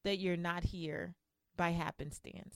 that 0.03 0.19
you're 0.19 0.37
not 0.37 0.63
here 0.63 1.15
by 1.57 1.71
happenstance. 1.71 2.55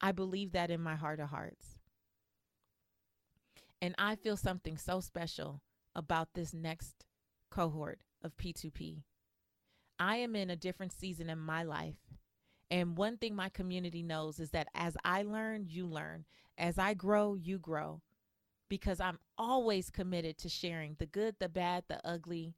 I 0.00 0.12
believe 0.12 0.52
that 0.52 0.70
in 0.70 0.80
my 0.82 0.94
heart 0.94 1.20
of 1.20 1.30
hearts. 1.30 1.78
And 3.80 3.94
I 3.98 4.14
feel 4.14 4.36
something 4.36 4.76
so 4.76 5.00
special 5.00 5.62
about 5.96 6.34
this 6.34 6.52
next 6.52 7.06
cohort 7.50 8.00
of 8.22 8.36
P2P. 8.36 9.02
I 9.98 10.16
am 10.16 10.36
in 10.36 10.50
a 10.50 10.56
different 10.56 10.92
season 10.92 11.30
in 11.30 11.38
my 11.38 11.62
life 11.62 11.96
and 12.72 12.96
one 12.96 13.18
thing 13.18 13.36
my 13.36 13.50
community 13.50 14.02
knows 14.02 14.40
is 14.40 14.48
that 14.52 14.66
as 14.74 14.96
I 15.04 15.24
learn, 15.24 15.66
you 15.68 15.86
learn. 15.86 16.24
As 16.58 16.78
I 16.78 16.94
grow, 16.94 17.34
you 17.34 17.58
grow. 17.58 18.02
Because 18.68 19.00
I'm 19.00 19.18
always 19.36 19.90
committed 19.90 20.38
to 20.38 20.48
sharing 20.48 20.96
the 20.98 21.06
good, 21.06 21.36
the 21.38 21.48
bad, 21.48 21.84
the 21.88 22.00
ugly, 22.06 22.54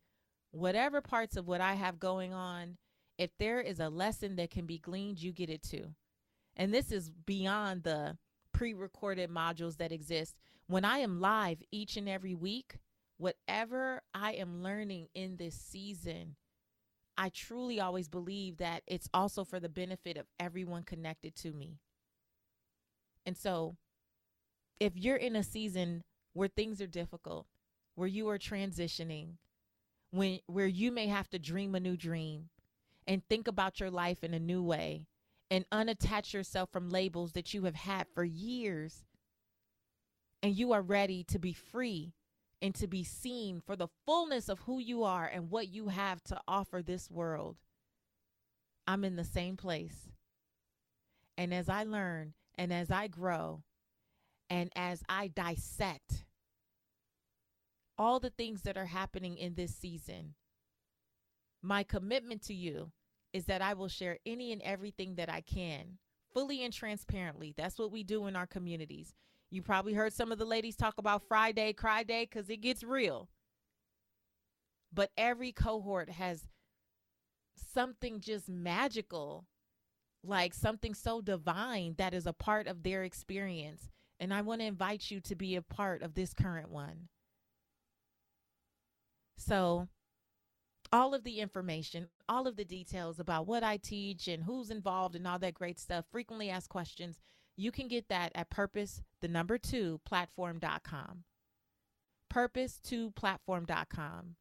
whatever 0.52 1.00
parts 1.00 1.36
of 1.36 1.48
what 1.48 1.60
I 1.60 1.74
have 1.74 1.98
going 1.98 2.32
on 2.32 2.78
If 3.18 3.30
there 3.38 3.60
is 3.60 3.80
a 3.80 3.88
lesson 3.88 4.36
that 4.36 4.50
can 4.50 4.66
be 4.66 4.78
gleaned, 4.78 5.22
you 5.22 5.32
get 5.32 5.50
it 5.50 5.62
too. 5.62 5.94
And 6.56 6.72
this 6.74 6.92
is 6.92 7.10
beyond 7.10 7.84
the 7.84 8.18
pre 8.52 8.74
recorded 8.74 9.30
modules 9.30 9.76
that 9.78 9.92
exist. 9.92 10.36
When 10.66 10.84
I 10.84 10.98
am 10.98 11.20
live 11.20 11.62
each 11.70 11.96
and 11.96 12.08
every 12.08 12.34
week, 12.34 12.78
whatever 13.18 14.02
I 14.14 14.32
am 14.32 14.62
learning 14.62 15.08
in 15.14 15.36
this 15.36 15.54
season, 15.54 16.36
I 17.16 17.28
truly 17.28 17.80
always 17.80 18.08
believe 18.08 18.58
that 18.58 18.82
it's 18.86 19.08
also 19.14 19.44
for 19.44 19.60
the 19.60 19.68
benefit 19.68 20.16
of 20.16 20.26
everyone 20.40 20.82
connected 20.82 21.36
to 21.36 21.52
me. 21.52 21.78
And 23.26 23.36
so, 23.36 23.76
if 24.80 24.96
you're 24.96 25.16
in 25.16 25.36
a 25.36 25.42
season 25.42 26.02
where 26.32 26.48
things 26.48 26.80
are 26.80 26.86
difficult, 26.86 27.46
where 27.94 28.08
you 28.08 28.28
are 28.28 28.38
transitioning, 28.38 29.34
when 30.10 30.38
where 30.46 30.66
you 30.66 30.92
may 30.92 31.08
have 31.08 31.28
to 31.30 31.38
dream 31.38 31.74
a 31.74 31.80
new 31.80 31.96
dream 31.96 32.48
and 33.06 33.26
think 33.28 33.48
about 33.48 33.80
your 33.80 33.90
life 33.90 34.22
in 34.22 34.32
a 34.32 34.38
new 34.38 34.62
way 34.62 35.06
and 35.50 35.68
unattach 35.70 36.32
yourself 36.32 36.70
from 36.72 36.88
labels 36.88 37.32
that 37.32 37.52
you 37.52 37.64
have 37.64 37.74
had 37.74 38.06
for 38.14 38.24
years 38.24 39.04
and 40.42 40.54
you 40.56 40.72
are 40.72 40.82
ready 40.82 41.24
to 41.24 41.38
be 41.38 41.52
free 41.52 42.12
and 42.62 42.74
to 42.74 42.86
be 42.86 43.04
seen 43.04 43.60
for 43.64 43.76
the 43.76 43.88
fullness 44.06 44.48
of 44.48 44.60
who 44.60 44.78
you 44.78 45.02
are 45.02 45.26
and 45.26 45.50
what 45.50 45.68
you 45.68 45.88
have 45.88 46.22
to 46.24 46.40
offer 46.46 46.82
this 46.82 47.10
world. 47.10 47.56
I'm 48.86 49.04
in 49.04 49.16
the 49.16 49.24
same 49.24 49.56
place. 49.56 50.08
And 51.36 51.52
as 51.52 51.68
I 51.68 51.82
learn 51.84 52.34
and 52.56 52.72
as 52.72 52.90
I 52.90 53.08
grow 53.08 53.62
and 54.54 54.70
as 54.76 55.02
I 55.08 55.26
dissect 55.26 56.26
all 57.98 58.20
the 58.20 58.30
things 58.30 58.62
that 58.62 58.76
are 58.76 58.86
happening 58.86 59.36
in 59.36 59.56
this 59.56 59.74
season, 59.74 60.34
my 61.60 61.82
commitment 61.82 62.40
to 62.42 62.54
you 62.54 62.92
is 63.32 63.46
that 63.46 63.62
I 63.62 63.74
will 63.74 63.88
share 63.88 64.18
any 64.24 64.52
and 64.52 64.62
everything 64.62 65.16
that 65.16 65.28
I 65.28 65.40
can, 65.40 65.98
fully 66.32 66.62
and 66.64 66.72
transparently. 66.72 67.52
That's 67.56 67.80
what 67.80 67.90
we 67.90 68.04
do 68.04 68.28
in 68.28 68.36
our 68.36 68.46
communities. 68.46 69.12
You 69.50 69.60
probably 69.60 69.92
heard 69.92 70.12
some 70.12 70.30
of 70.30 70.38
the 70.38 70.44
ladies 70.44 70.76
talk 70.76 70.98
about 70.98 71.26
Friday, 71.26 71.72
Cry 71.72 72.04
Day, 72.04 72.28
because 72.30 72.48
it 72.48 72.60
gets 72.60 72.84
real. 72.84 73.28
But 74.92 75.10
every 75.18 75.50
cohort 75.50 76.10
has 76.10 76.46
something 77.56 78.20
just 78.20 78.48
magical, 78.48 79.46
like 80.22 80.54
something 80.54 80.94
so 80.94 81.20
divine 81.20 81.96
that 81.98 82.14
is 82.14 82.24
a 82.24 82.32
part 82.32 82.68
of 82.68 82.84
their 82.84 83.02
experience. 83.02 83.90
And 84.24 84.32
I 84.32 84.40
want 84.40 84.62
to 84.62 84.66
invite 84.66 85.10
you 85.10 85.20
to 85.20 85.34
be 85.34 85.54
a 85.54 85.60
part 85.60 86.00
of 86.00 86.14
this 86.14 86.32
current 86.32 86.70
one. 86.70 87.08
So, 89.36 89.88
all 90.90 91.12
of 91.12 91.24
the 91.24 91.40
information, 91.40 92.08
all 92.26 92.46
of 92.46 92.56
the 92.56 92.64
details 92.64 93.20
about 93.20 93.46
what 93.46 93.62
I 93.62 93.76
teach 93.76 94.26
and 94.26 94.42
who's 94.42 94.70
involved 94.70 95.14
and 95.14 95.26
all 95.26 95.38
that 95.40 95.52
great 95.52 95.78
stuff, 95.78 96.06
frequently 96.10 96.48
asked 96.48 96.70
questions, 96.70 97.20
you 97.54 97.70
can 97.70 97.86
get 97.86 98.08
that 98.08 98.32
at 98.34 98.48
purpose, 98.48 99.02
the 99.20 99.28
number 99.28 99.58
two, 99.58 100.00
platform.com. 100.06 101.24
Purpose2platform.com. 102.32 104.36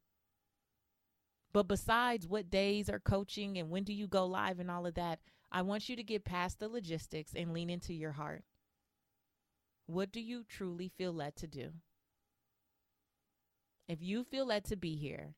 But 1.52 1.68
besides 1.68 2.26
what 2.26 2.48
days 2.48 2.88
are 2.88 3.00
coaching 3.00 3.58
and 3.58 3.68
when 3.68 3.84
do 3.84 3.92
you 3.92 4.06
go 4.06 4.24
live 4.24 4.60
and 4.60 4.70
all 4.70 4.86
of 4.86 4.94
that, 4.94 5.18
I 5.52 5.60
want 5.60 5.90
you 5.90 5.96
to 5.96 6.02
get 6.02 6.24
past 6.24 6.58
the 6.58 6.70
logistics 6.70 7.34
and 7.36 7.52
lean 7.52 7.68
into 7.68 7.92
your 7.92 8.12
heart. 8.12 8.44
What 9.86 10.12
do 10.12 10.20
you 10.20 10.44
truly 10.48 10.88
feel 10.88 11.12
led 11.12 11.36
to 11.36 11.46
do? 11.46 11.70
If 13.86 14.02
you 14.02 14.24
feel 14.24 14.46
led 14.46 14.64
to 14.66 14.76
be 14.76 14.96
here, 14.96 15.34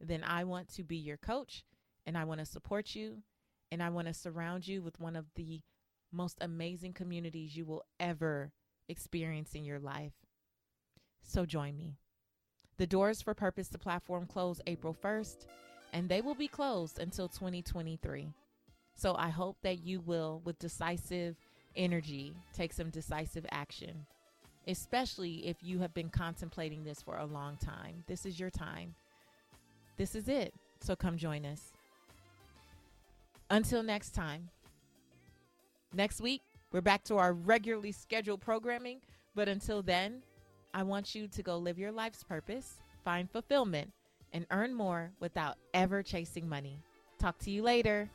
then 0.00 0.24
I 0.24 0.44
want 0.44 0.68
to 0.74 0.82
be 0.82 0.96
your 0.96 1.18
coach 1.18 1.64
and 2.06 2.16
I 2.16 2.24
want 2.24 2.40
to 2.40 2.46
support 2.46 2.94
you 2.94 3.22
and 3.70 3.82
I 3.82 3.90
want 3.90 4.08
to 4.08 4.14
surround 4.14 4.66
you 4.66 4.82
with 4.82 4.98
one 4.98 5.16
of 5.16 5.26
the 5.34 5.60
most 6.12 6.38
amazing 6.40 6.94
communities 6.94 7.56
you 7.56 7.64
will 7.64 7.84
ever 7.98 8.52
experience 8.88 9.54
in 9.54 9.64
your 9.64 9.78
life. 9.78 10.14
So 11.22 11.44
join 11.44 11.76
me. 11.76 11.96
The 12.78 12.86
doors 12.86 13.20
for 13.20 13.34
Purpose 13.34 13.68
to 13.68 13.78
Platform 13.78 14.26
close 14.26 14.60
April 14.66 14.96
1st, 15.04 15.46
and 15.92 16.08
they 16.08 16.22
will 16.22 16.34
be 16.34 16.48
closed 16.48 16.98
until 16.98 17.28
2023. 17.28 18.32
So 18.96 19.14
I 19.14 19.28
hope 19.28 19.58
that 19.62 19.84
you 19.84 20.00
will, 20.00 20.40
with 20.44 20.58
decisive 20.58 21.36
energy, 21.76 22.34
take 22.52 22.72
some 22.72 22.90
decisive 22.90 23.46
action, 23.50 24.06
especially 24.66 25.46
if 25.46 25.56
you 25.62 25.78
have 25.78 25.94
been 25.94 26.08
contemplating 26.08 26.84
this 26.84 27.02
for 27.02 27.16
a 27.16 27.26
long 27.26 27.56
time. 27.56 28.04
This 28.06 28.26
is 28.26 28.38
your 28.38 28.50
time. 28.50 28.94
This 29.96 30.14
is 30.14 30.28
it. 30.28 30.54
So 30.80 30.96
come 30.96 31.16
join 31.16 31.44
us. 31.44 31.72
Until 33.50 33.82
next 33.82 34.10
time. 34.10 34.48
Next 35.92 36.20
week, 36.20 36.42
we're 36.72 36.80
back 36.80 37.02
to 37.04 37.16
our 37.16 37.32
regularly 37.32 37.92
scheduled 37.92 38.40
programming. 38.40 39.00
But 39.34 39.48
until 39.48 39.82
then, 39.82 40.22
I 40.72 40.84
want 40.84 41.14
you 41.14 41.26
to 41.28 41.42
go 41.42 41.58
live 41.58 41.78
your 41.78 41.92
life's 41.92 42.22
purpose, 42.22 42.76
find 43.04 43.28
fulfillment, 43.30 43.92
and 44.32 44.46
earn 44.50 44.72
more 44.72 45.10
without 45.18 45.56
ever 45.74 46.02
chasing 46.02 46.48
money. 46.48 46.78
Talk 47.18 47.38
to 47.40 47.50
you 47.50 47.62
later. 47.62 48.08